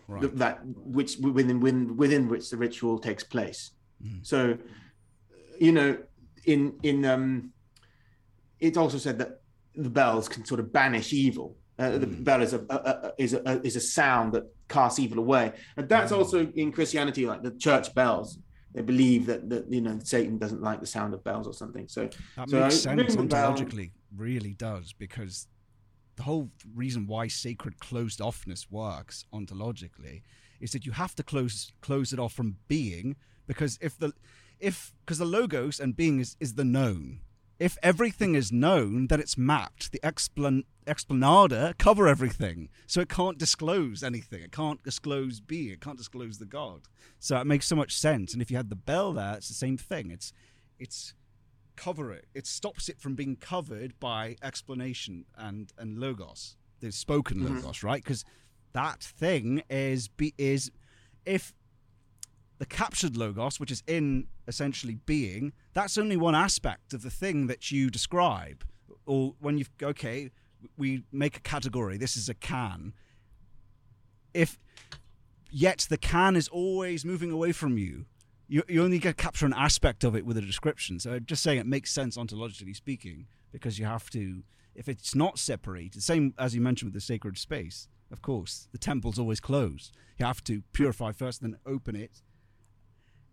[0.08, 0.36] right.
[0.36, 3.72] that which within, within within which the ritual takes place.
[4.02, 4.26] Mm.
[4.26, 4.58] So
[5.58, 5.98] you know,
[6.44, 7.52] in in um,
[8.58, 9.40] it's also said that
[9.74, 11.56] the bells can sort of banish evil.
[11.78, 12.24] Uh, the mm.
[12.24, 15.88] bell is a, a, a, is a is a sound that casts evil away, and
[15.88, 16.18] that's mm.
[16.18, 18.38] also in Christianity, like the church bells.
[18.74, 21.86] They believe that that you know Satan doesn't like the sound of bells or something.
[21.88, 25.46] So that so makes sense ontologically, really does because
[26.18, 30.22] the whole reason why sacred closed offness works ontologically
[30.60, 33.14] is that you have to close close it off from being
[33.46, 34.12] because if the
[34.58, 37.20] if because the logos and being is, is the known.
[37.60, 39.92] If everything is known then it's mapped.
[39.92, 42.68] The explan explanada cover everything.
[42.88, 44.42] So it can't disclose anything.
[44.42, 45.70] It can't disclose being.
[45.70, 46.82] It can't disclose the god.
[47.20, 48.32] So it makes so much sense.
[48.32, 50.10] And if you had the bell there it's the same thing.
[50.10, 50.32] It's
[50.80, 51.14] it's
[51.78, 57.38] cover it it stops it from being covered by explanation and and logos the spoken
[57.38, 57.56] mm-hmm.
[57.56, 58.24] logos right because
[58.72, 60.70] that thing is be is
[61.24, 61.52] if
[62.58, 67.46] the captured logos, which is in essentially being, that's only one aspect of the thing
[67.46, 68.64] that you describe.
[69.06, 70.30] Or when you've, okay,
[70.76, 72.94] we make a category, this is a can.
[74.34, 74.58] If
[75.50, 78.06] yet the can is always moving away from you,
[78.48, 80.98] you, you only get capture an aspect of it with a description.
[80.98, 84.42] So I'm just saying it makes sense ontologically speaking, because you have to,
[84.74, 88.78] if it's not separated, same as you mentioned with the sacred space, of course, the
[88.78, 89.94] temple's always closed.
[90.18, 92.22] You have to purify first, then open it,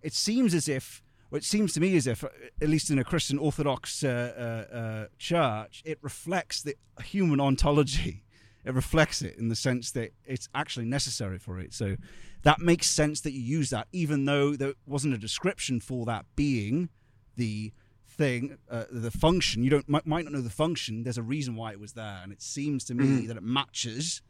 [0.01, 1.01] it seems as if,
[1.31, 2.27] well, it seems to me as if, uh,
[2.61, 8.24] at least in a Christian Orthodox uh, uh, uh, church, it reflects the human ontology.
[8.65, 11.73] It reflects it in the sense that it's actually necessary for it.
[11.73, 11.97] So
[12.41, 16.25] that makes sense that you use that, even though there wasn't a description for that
[16.35, 16.89] being
[17.35, 17.71] the
[18.07, 19.63] thing, uh, the function.
[19.63, 21.03] You don't might, might, not know the function.
[21.03, 23.27] There's a reason why it was there, and it seems to me mm.
[23.27, 24.21] that it matches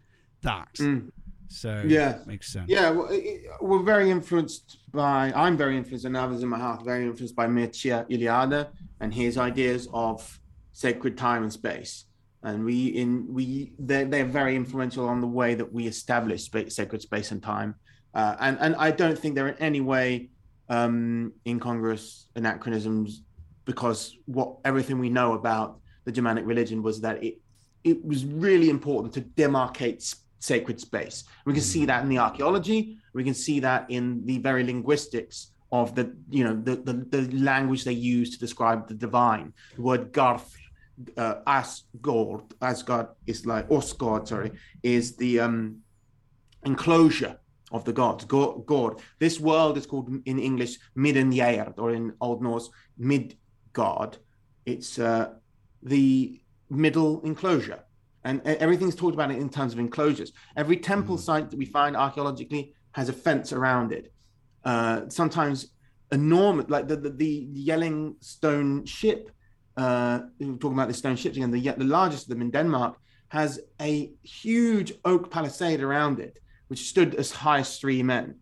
[0.42, 0.74] that.
[0.76, 1.12] Mm.
[1.48, 2.70] So yeah, makes sense.
[2.70, 5.32] Yeah, well, it, we're very influenced by.
[5.36, 8.68] I'm very influenced, and others in my heart very influenced by Mircea Eliade
[9.00, 10.40] and his ideas of
[10.74, 12.06] sacred time and space.
[12.46, 16.76] And we in we they're, they're very influential on the way that we establish space,
[16.76, 17.76] sacred space and time.
[18.14, 20.30] Uh, and and I don't think they're in any way
[20.70, 23.24] um, incongruous anachronisms
[23.66, 27.40] because what everything we know about the Germanic religion was that it
[27.84, 31.24] it was really important to demarcate sacred space.
[31.46, 32.98] We can see that in the archaeology.
[33.14, 37.24] We can see that in the very linguistics of the you know the the, the
[37.38, 39.54] language they use to describe the divine.
[39.76, 40.56] The word garth,
[41.18, 44.52] uh, Asgard, Asgard is like Osgard, sorry,
[44.84, 45.78] is the um,
[46.66, 47.38] enclosure
[47.72, 48.26] of the gods.
[48.26, 49.02] God.
[49.20, 54.18] This world is called in English Middangeard, or in Old Norse Midgard.
[54.66, 55.34] It's uh,
[55.84, 57.86] the middle enclosure
[58.26, 60.34] and everything's talked about it in terms of enclosures.
[60.58, 61.20] Every temple mm.
[61.20, 64.12] site that we find archaeologically has a fence around it.
[64.64, 65.68] Uh, sometimes
[66.12, 69.30] enormous, like the, the, the Jelling stone ship.
[69.78, 71.52] Uh, talking about the stone ships again.
[71.52, 72.98] The, the largest of them in Denmark
[73.28, 78.36] has a huge oak palisade around it, which stood as high as three men.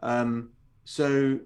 [0.00, 0.50] Um,
[0.84, 1.38] so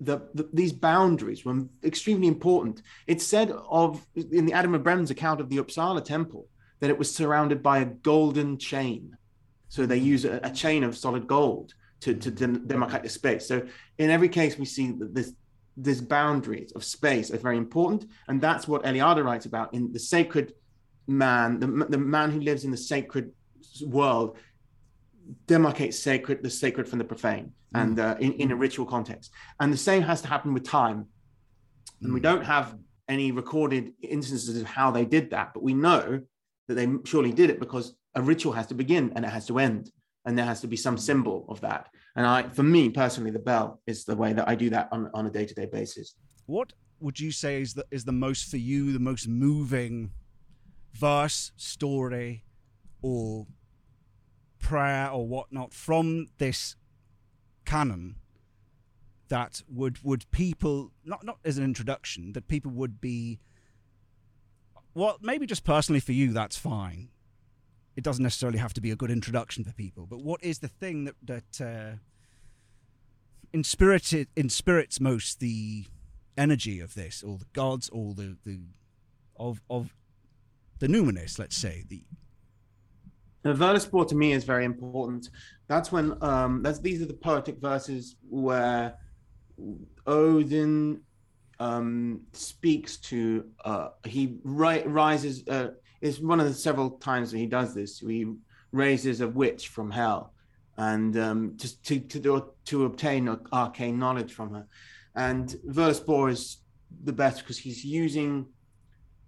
[0.00, 2.82] the, the, these boundaries were extremely important.
[3.06, 6.46] It's said of in the Adam of Brem's account of the Uppsala temple
[6.80, 9.16] that it was surrounded by a golden chain.
[9.68, 13.48] So they use a, a chain of solid gold to, to demarcate the space.
[13.48, 13.66] So
[13.98, 15.32] in every case, we see that this
[15.80, 19.98] this boundaries of space are very important, and that's what Eliade writes about in the
[19.98, 20.52] sacred
[21.06, 23.32] man, the, the man who lives in the sacred
[23.86, 24.36] world
[25.46, 27.82] demarcates sacred the sacred from the profane mm.
[27.82, 31.06] and uh, in, in a ritual context and the same has to happen with time
[32.00, 32.14] and mm.
[32.14, 32.76] we don't have
[33.08, 36.20] any recorded instances of how they did that but we know
[36.66, 39.58] that they surely did it because a ritual has to begin and it has to
[39.58, 39.90] end
[40.28, 41.88] and there has to be some symbol of that.
[42.14, 45.10] And i for me personally the bell is the way that i do that on,
[45.14, 46.14] on a day-to-day basis.
[46.46, 50.10] What would you say is the is the most for you the most moving
[50.92, 52.44] verse story
[53.00, 53.46] or
[54.58, 56.76] prayer or whatnot from this
[57.64, 58.16] canon
[59.28, 63.38] that would would people not not as an introduction that people would be
[64.94, 67.08] well maybe just personally for you that's fine
[67.98, 70.68] it doesn't necessarily have to be a good introduction for people but what is the
[70.68, 71.96] thing that that uh,
[73.52, 75.84] inspirited inspirits most the
[76.36, 78.60] energy of this or the gods or the the
[79.36, 79.92] of of
[80.78, 82.04] the numinous let's say the
[83.42, 85.30] the Völuspá to me is very important.
[85.68, 88.94] That's when um, that's these are the poetic verses where
[90.06, 91.00] Odin
[91.60, 95.46] um, speaks to uh, he ri- rises.
[95.48, 95.68] Uh,
[96.00, 97.98] it's one of the several times that he does this.
[98.00, 98.26] He
[98.72, 100.32] raises a witch from hell,
[100.76, 104.66] and um, to to to, to obtain arcane knowledge from her.
[105.14, 106.58] And Völuspá is
[107.04, 108.46] the best because he's using.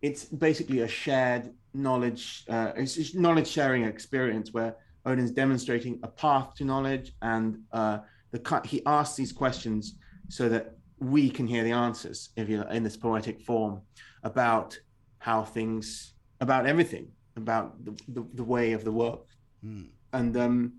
[0.03, 2.45] It's basically a shared knowledge.
[2.49, 7.99] Uh, it's knowledge sharing experience where Odin's demonstrating a path to knowledge, and uh,
[8.31, 9.97] the he asks these questions
[10.29, 13.81] so that we can hear the answers, if you in this poetic form,
[14.23, 14.79] about
[15.19, 19.27] how things, about everything, about the, the, the way of the work
[19.65, 19.89] mm.
[20.13, 20.73] and um,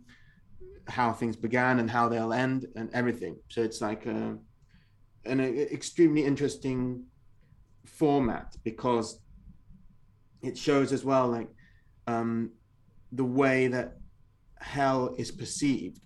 [0.87, 3.35] how things began and how they'll end, and everything.
[3.49, 4.37] So it's like a,
[5.25, 7.03] an a, extremely interesting
[7.85, 9.19] format because
[10.41, 11.49] it shows as well like
[12.07, 12.51] um,
[13.11, 13.97] the way that
[14.59, 15.99] hell is perceived.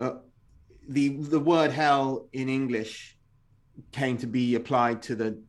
[0.00, 0.14] Uh,
[0.88, 3.16] the the word hell in English
[3.92, 5.42] came to be applied to the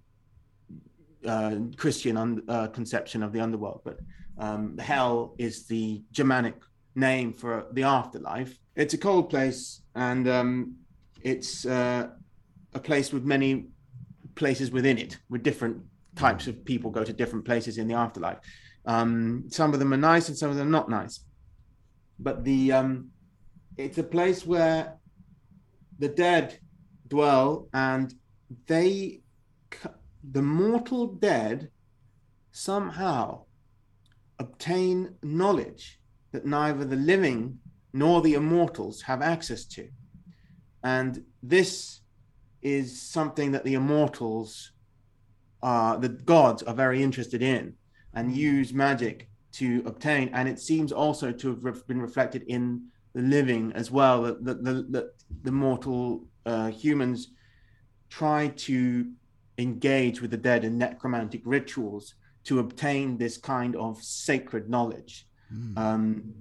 [1.26, 4.00] uh, Christian un- uh, conception of the underworld, but
[4.38, 6.56] um, hell is the Germanic
[6.96, 8.58] name for the afterlife.
[8.76, 10.76] It's a cold place, and um,
[11.22, 12.08] it's uh,
[12.74, 13.68] a place with many
[14.36, 15.82] places within it, with different
[16.16, 18.38] types of people go to different places in the afterlife.
[18.86, 21.22] Um, some of them are nice, and some of them are not nice.
[22.20, 23.10] But the um,
[23.78, 24.96] it's a place where
[26.00, 26.60] the dead
[27.08, 28.14] dwell and
[28.68, 29.22] they
[30.32, 31.70] the mortal dead
[32.52, 33.44] somehow
[34.40, 36.00] obtain knowledge
[36.32, 37.60] that neither the living
[37.94, 39.88] nor the immortals have access to.
[40.84, 42.02] And this
[42.62, 44.72] is something that the immortals
[45.64, 47.74] uh, the gods are very interested in
[48.14, 50.30] and use magic to obtain.
[50.32, 54.54] And it seems also to have been reflected in the living as well that the,
[54.54, 55.12] the, the,
[55.42, 57.30] the mortal uh, humans
[58.10, 59.10] try to
[59.58, 65.78] engage with the dead in necromantic rituals to obtain this kind of sacred knowledge mm.
[65.78, 66.34] um,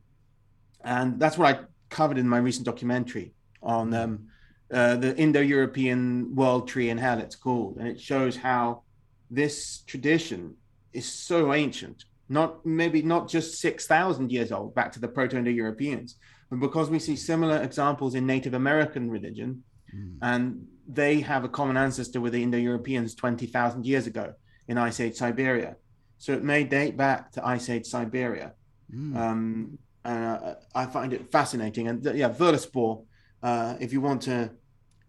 [0.82, 1.60] and that's what i
[1.90, 4.26] covered in my recent documentary on um,
[4.72, 8.82] uh, the indo-european world tree in hell it's called and it shows how
[9.30, 10.54] this tradition
[10.92, 16.16] is so ancient not maybe not just 6000 years old back to the proto-indo-europeans
[16.50, 19.62] but because we see similar examples in native american religion
[19.94, 20.16] mm.
[20.22, 24.34] and they have a common ancestor with the indo-europeans 20000 years ago
[24.68, 25.76] in ice age siberia
[26.18, 28.52] so it may date back to ice age siberia
[28.92, 29.16] mm.
[29.16, 33.04] um, and uh, i find it fascinating and yeah Völuspá,
[33.42, 34.50] uh, if you want to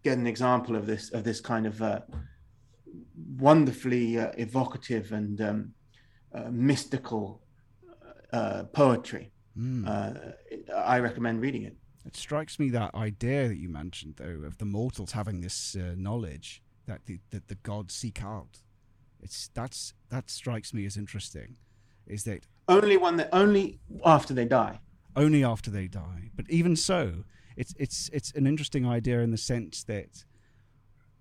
[0.03, 1.99] get an example of this of this kind of uh,
[3.37, 5.73] wonderfully uh, evocative and um,
[6.33, 7.41] uh, mystical
[8.31, 9.31] uh, poetry.
[9.57, 10.33] Mm.
[10.75, 11.75] I recommend reading it.
[12.05, 15.95] It strikes me that idea that you mentioned, though, of the mortals having this uh,
[15.97, 18.61] knowledge that the, that the gods seek out.
[19.21, 21.55] It's that's that strikes me as interesting.
[22.05, 24.79] Is that only when they only after they die?
[25.15, 26.29] Only after they die.
[26.35, 27.23] But even so,
[27.55, 30.25] it's it's it's an interesting idea in the sense that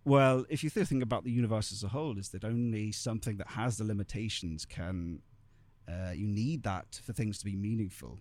[0.05, 3.49] well, if you think about the universe as a whole, is that only something that
[3.49, 5.23] has the limitations can
[5.89, 8.19] uh, you need that for things to be meaningful,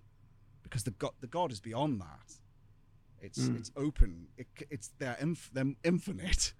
[0.62, 2.38] because the god the god is beyond that.
[3.24, 3.58] It's mm.
[3.58, 4.28] it's open.
[4.38, 6.54] It, it's they're inf- they're infinite.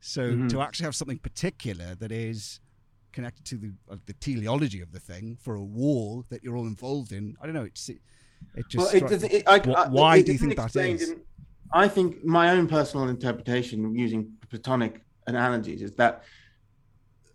[0.00, 0.48] So mm-hmm.
[0.48, 2.60] to actually have something particular that is
[3.12, 6.66] connected to the uh, the teleology of the thing for a war that you're all
[6.66, 7.64] involved in, I don't know.
[7.64, 7.98] It's it,
[8.54, 8.94] it just.
[8.94, 9.58] Well, it, it, I,
[9.88, 11.14] why do you think that is?
[11.72, 16.24] I think my own personal interpretation using Platonic analogies is that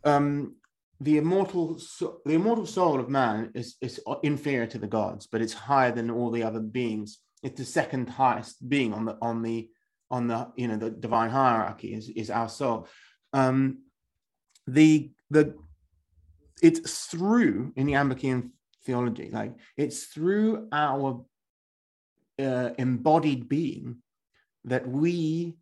[0.03, 0.55] um,
[0.99, 1.79] the immortal
[2.25, 6.09] the immortal soul of man is, is inferior to the gods, but it's higher than
[6.09, 7.19] all the other beings.
[7.45, 9.69] It's the second highest being on the on the
[10.09, 12.87] on the you know the divine hierarchy is, is our soul.
[13.33, 13.83] Um,
[14.65, 15.55] the the
[16.63, 18.49] it's through in the Ambrokian
[18.83, 21.23] theology, like it's through our
[22.39, 23.97] uh, embodied being
[24.63, 25.55] that we,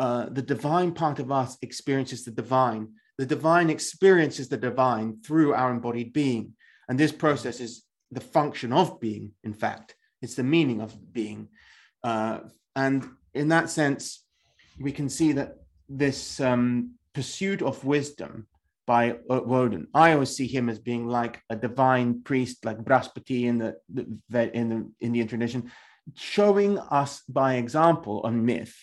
[0.00, 2.88] uh, the divine part of us, experiences the divine.
[3.18, 6.54] The divine experiences the divine through our embodied being.
[6.88, 9.32] And this process is the function of being.
[9.44, 11.48] In fact, it's the meaning of being,
[12.02, 12.40] uh,
[12.74, 14.24] and in that sense,
[14.80, 15.56] we can see that
[15.88, 18.46] this um, pursuit of wisdom
[18.86, 19.86] by Woden.
[19.92, 23.76] I always see him as being like a divine priest, like Brihaspati in the,
[24.30, 25.70] the in the Indian tradition,
[26.14, 28.74] showing us by example on myth,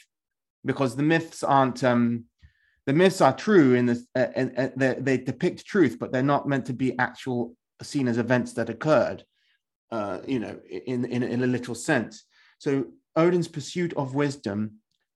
[0.64, 2.26] because the myths aren't um,
[2.86, 6.22] the myths are true in this, uh, and, uh, they, they, depict truth, but they're
[6.22, 9.24] not meant to be actual seen as events that occurred,
[9.96, 10.56] uh, you know,
[10.92, 12.14] in, in in a literal sense.
[12.58, 12.72] So
[13.16, 14.60] Odin's pursuit of wisdom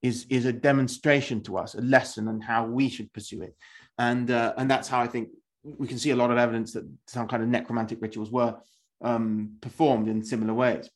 [0.01, 3.55] is is a demonstration to us, a lesson on how we should pursue it,
[3.97, 5.29] and uh, and that's how I think
[5.63, 8.55] we can see a lot of evidence that some kind of necromantic rituals were
[9.01, 10.89] um, performed in similar ways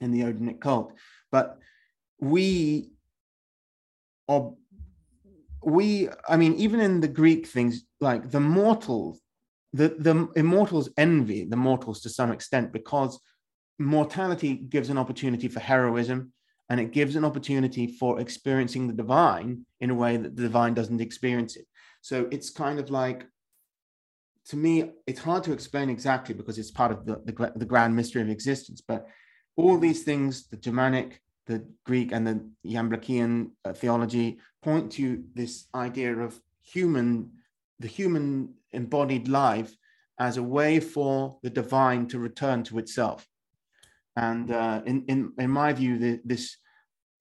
[0.00, 0.92] in the Odinic cult.
[1.30, 1.58] But
[2.18, 2.90] we
[4.28, 4.52] are
[5.62, 9.20] we i mean even in the greek things like the mortals
[9.74, 13.20] the the immortals envy the mortals to some extent because
[13.78, 16.32] mortality gives an opportunity for heroism
[16.70, 20.72] and it gives an opportunity for experiencing the divine in a way that the divine
[20.74, 21.66] doesn't experience it.
[22.00, 23.26] So it's kind of like
[24.46, 27.96] to me it's hard to explain exactly because it's part of the, the, the grand
[27.96, 29.06] mystery of existence but
[29.56, 35.66] all these things the germanic the Greek and the Iamblichian uh, theology point to this
[35.74, 37.30] idea of human,
[37.80, 39.74] the human embodied life
[40.18, 43.26] as a way for the divine to return to itself.
[44.16, 46.56] And uh, in, in, in my view, the, this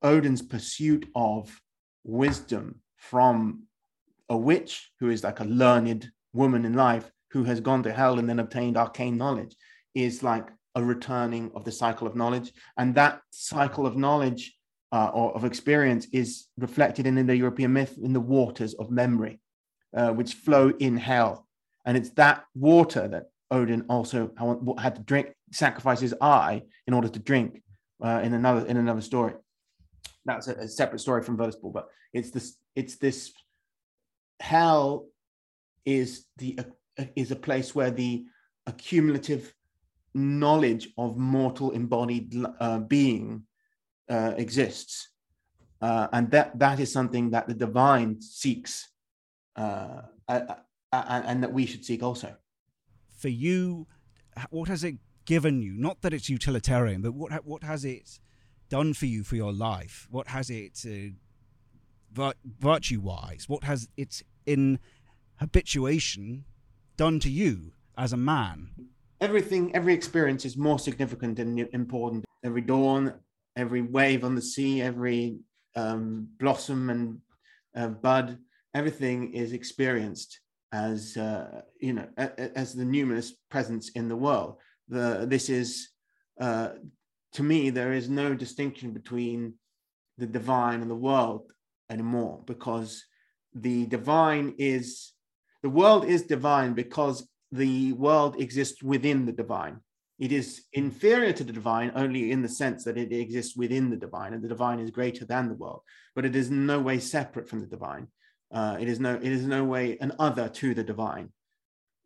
[0.04, 1.60] Odin's pursuit of
[2.04, 3.64] wisdom from
[4.30, 8.20] a witch who is like a learned woman in life who has gone to hell
[8.20, 9.56] and then obtained arcane knowledge
[9.95, 12.51] is like a returning of the cycle of knowledge.
[12.78, 14.56] And that cycle of knowledge
[14.91, 18.91] uh, or of experience is reflected in in the European myth in the waters of
[18.91, 19.39] memory,
[19.95, 21.42] uh, which flow in hell.
[21.86, 24.31] And it's that water that Odin also
[24.79, 27.61] had to drink, sacrifice his eye in order to drink
[28.03, 29.34] uh, in another in another story.
[30.25, 33.34] That's a, a separate story from Voluspa, but it's this it's this
[34.39, 35.07] hell
[35.86, 38.25] is the uh, is a place where the
[38.65, 39.53] accumulative
[40.13, 43.43] knowledge of mortal embodied uh, being
[44.09, 45.09] uh, exists.
[45.81, 48.89] Uh, and that, that is something that the divine seeks
[49.55, 50.01] uh,
[50.93, 52.35] and that we should seek also.
[53.17, 53.87] For you,
[54.49, 55.73] what has it given you?
[55.73, 58.19] Not that it's utilitarian, but what, what has it
[58.69, 60.07] done for you for your life?
[60.09, 64.79] What has it, uh, virtue wise, what has its in
[65.37, 66.45] habituation
[66.97, 68.69] done to you as a man?
[69.23, 72.25] everything, every experience is more significant and important.
[72.43, 73.13] Every dawn,
[73.55, 75.39] every wave on the sea, every
[75.77, 77.19] um, blossom and
[77.75, 78.37] uh, bud,
[78.75, 80.41] everything is experienced
[80.74, 84.57] as uh, you know as the numinous presence in the world.
[84.89, 85.89] The this is
[86.41, 86.69] uh,
[87.34, 89.53] to me there is no distinction between
[90.17, 91.51] the divine and the world
[91.89, 93.03] anymore because
[93.53, 95.13] the divine is
[95.61, 99.80] the world is divine because the world exists within the divine.
[100.19, 103.95] It is inferior to the divine only in the sense that it exists within the
[103.95, 105.82] divine, and the divine is greater than the world,
[106.15, 108.07] but it is in no way separate from the divine.
[108.54, 111.30] Uh, it is no it is no way an other to the divine.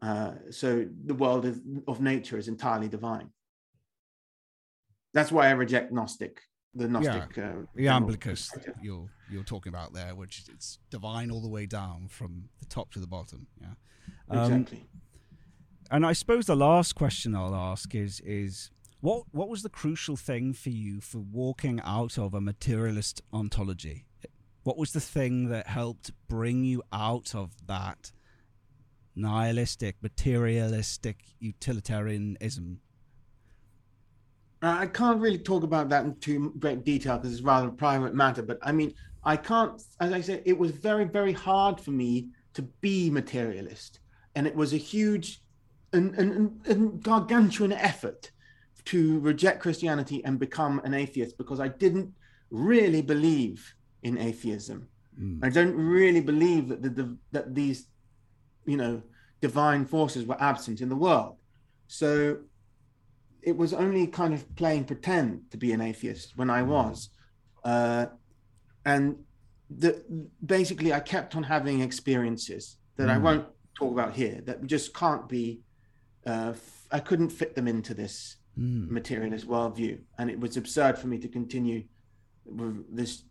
[0.02, 3.30] Uh, so the world is, of nature is entirely divine.
[5.14, 6.40] That's why I reject Gnostic,
[6.76, 7.36] the Gnostic.
[7.36, 8.50] Yeah, uh, the Iamblichus
[8.82, 12.92] you're you're talking about there, which it's divine all the way down from the top
[12.94, 13.48] to the bottom.
[13.60, 13.74] Yeah,
[14.30, 14.88] um, exactly
[15.90, 18.72] and I suppose the last question I'll ask is is
[19.02, 24.06] what what was the crucial thing for you for walking out of a materialist ontology?
[24.68, 28.12] What was the thing that helped bring you out of that
[29.16, 32.82] nihilistic, materialistic utilitarianism?
[34.62, 37.72] Uh, I can't really talk about that in too great detail because it's rather a
[37.72, 38.42] private matter.
[38.42, 38.94] But I mean,
[39.24, 44.02] I can't, as I said, it was very, very hard for me to be materialist.
[44.36, 45.44] And it was a huge
[45.94, 48.32] and, an, an gargantuan effort
[48.84, 52.14] to reject Christianity and become an atheist because I didn't
[52.52, 53.74] really believe
[54.08, 54.88] in atheism.
[55.22, 55.44] Mm.
[55.44, 57.88] I don't really believe that the, the, that these,
[58.66, 59.02] you know,
[59.42, 61.36] divine forces were absent in the world.
[61.88, 62.38] So
[63.42, 66.70] it was only kind of playing pretend to be an atheist when I hmm.
[66.70, 67.10] was,
[67.64, 68.08] uh,
[68.86, 69.18] and
[69.70, 70.04] the,
[70.46, 73.12] basically I kept on having experiences that mm.
[73.12, 73.24] I hmm.
[73.24, 73.46] won't
[73.78, 75.62] talk about here that just can't be
[76.26, 76.54] uh,
[76.92, 78.90] I couldn't fit them into this mm.
[78.90, 81.84] materialist worldview, and it was absurd for me to continue
[82.46, 83.24] with this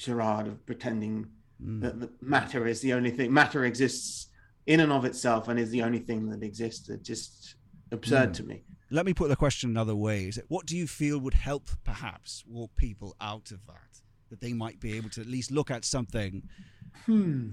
[0.00, 1.26] charade of pretending
[1.62, 1.80] mm.
[1.82, 3.32] that, that matter is the only thing.
[3.32, 4.28] Matter exists
[4.66, 6.88] in and of itself, and is the only thing that exists.
[6.88, 7.54] It just
[7.92, 8.34] absurd mm.
[8.34, 8.62] to me.
[8.90, 11.70] Let me put the question another way: Is it what do you feel would help,
[11.84, 14.00] perhaps, walk people out of that?
[14.30, 16.48] That they might be able to at least look at something.
[17.06, 17.50] Hmm.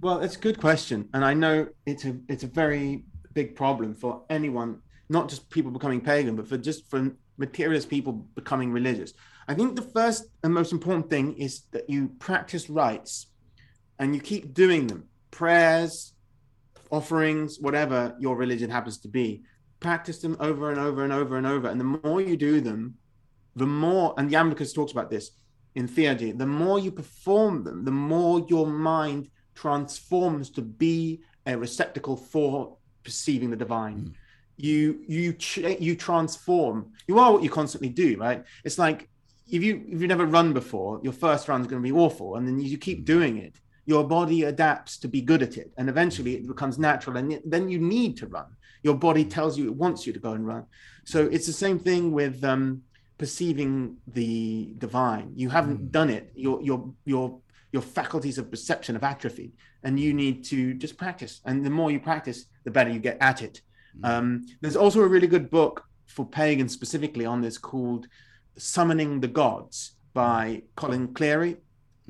[0.00, 3.04] Well, it's a good question, and I know it's a it's a very
[3.34, 8.12] big problem for anyone, not just people becoming pagan, but for just for materialist people
[8.12, 9.12] becoming religious.
[9.48, 13.28] I think the first and most important thing is that you practice rites
[13.98, 16.14] and you keep doing them prayers,
[16.90, 19.42] offerings, whatever your religion happens to be.
[19.80, 21.68] Practice them over and over and over and over.
[21.68, 22.94] And the more you do them,
[23.54, 25.30] the more, and Iamblichus talks about this
[25.74, 31.56] in theology, the more you perform them, the more your mind transforms to be a
[31.56, 33.98] receptacle for perceiving the divine.
[33.98, 34.12] Mm.
[34.58, 35.36] You you
[35.78, 36.92] you transform.
[37.06, 38.42] You are what you constantly do, right?
[38.64, 39.10] It's like
[39.48, 42.36] if you if you've never run before, your first run is going to be awful,
[42.36, 43.60] and then you keep doing it.
[43.86, 47.68] Your body adapts to be good at it and eventually it becomes natural and then
[47.68, 48.46] you need to run.
[48.82, 50.66] Your body tells you it wants you to go and run.
[51.04, 52.82] So it's the same thing with um,
[53.16, 55.32] perceiving the divine.
[55.36, 55.90] You haven't mm.
[55.92, 56.32] done it.
[56.34, 57.38] Your your your
[57.70, 59.52] your faculties of perception have atrophied
[59.84, 61.40] and you need to just practice.
[61.44, 63.60] And the more you practice the better you get at it.
[64.00, 64.08] Mm.
[64.08, 68.08] um, there's also a really good book for pagans specifically on this called
[68.56, 71.58] summoning the gods by Collin Cleary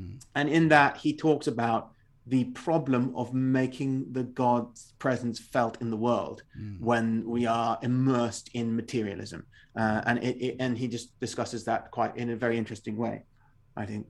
[0.00, 0.22] Mm.
[0.34, 1.90] And in that, he talks about
[2.26, 6.80] the problem of making the God's presence felt in the world mm.
[6.80, 9.46] when we are immersed in materialism.
[9.76, 13.22] Uh, and it, it, and he just discusses that quite in a very interesting way,
[13.76, 14.06] I think.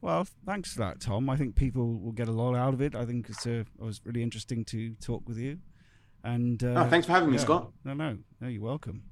[0.00, 1.30] Well, thanks for that, Tom.
[1.30, 2.96] I think people will get a lot out of it.
[2.96, 5.58] I think it's a, it was really interesting to talk with you.
[6.24, 7.70] And uh, oh, thanks for having me, Scott.
[7.84, 9.02] No, no, no, you're welcome.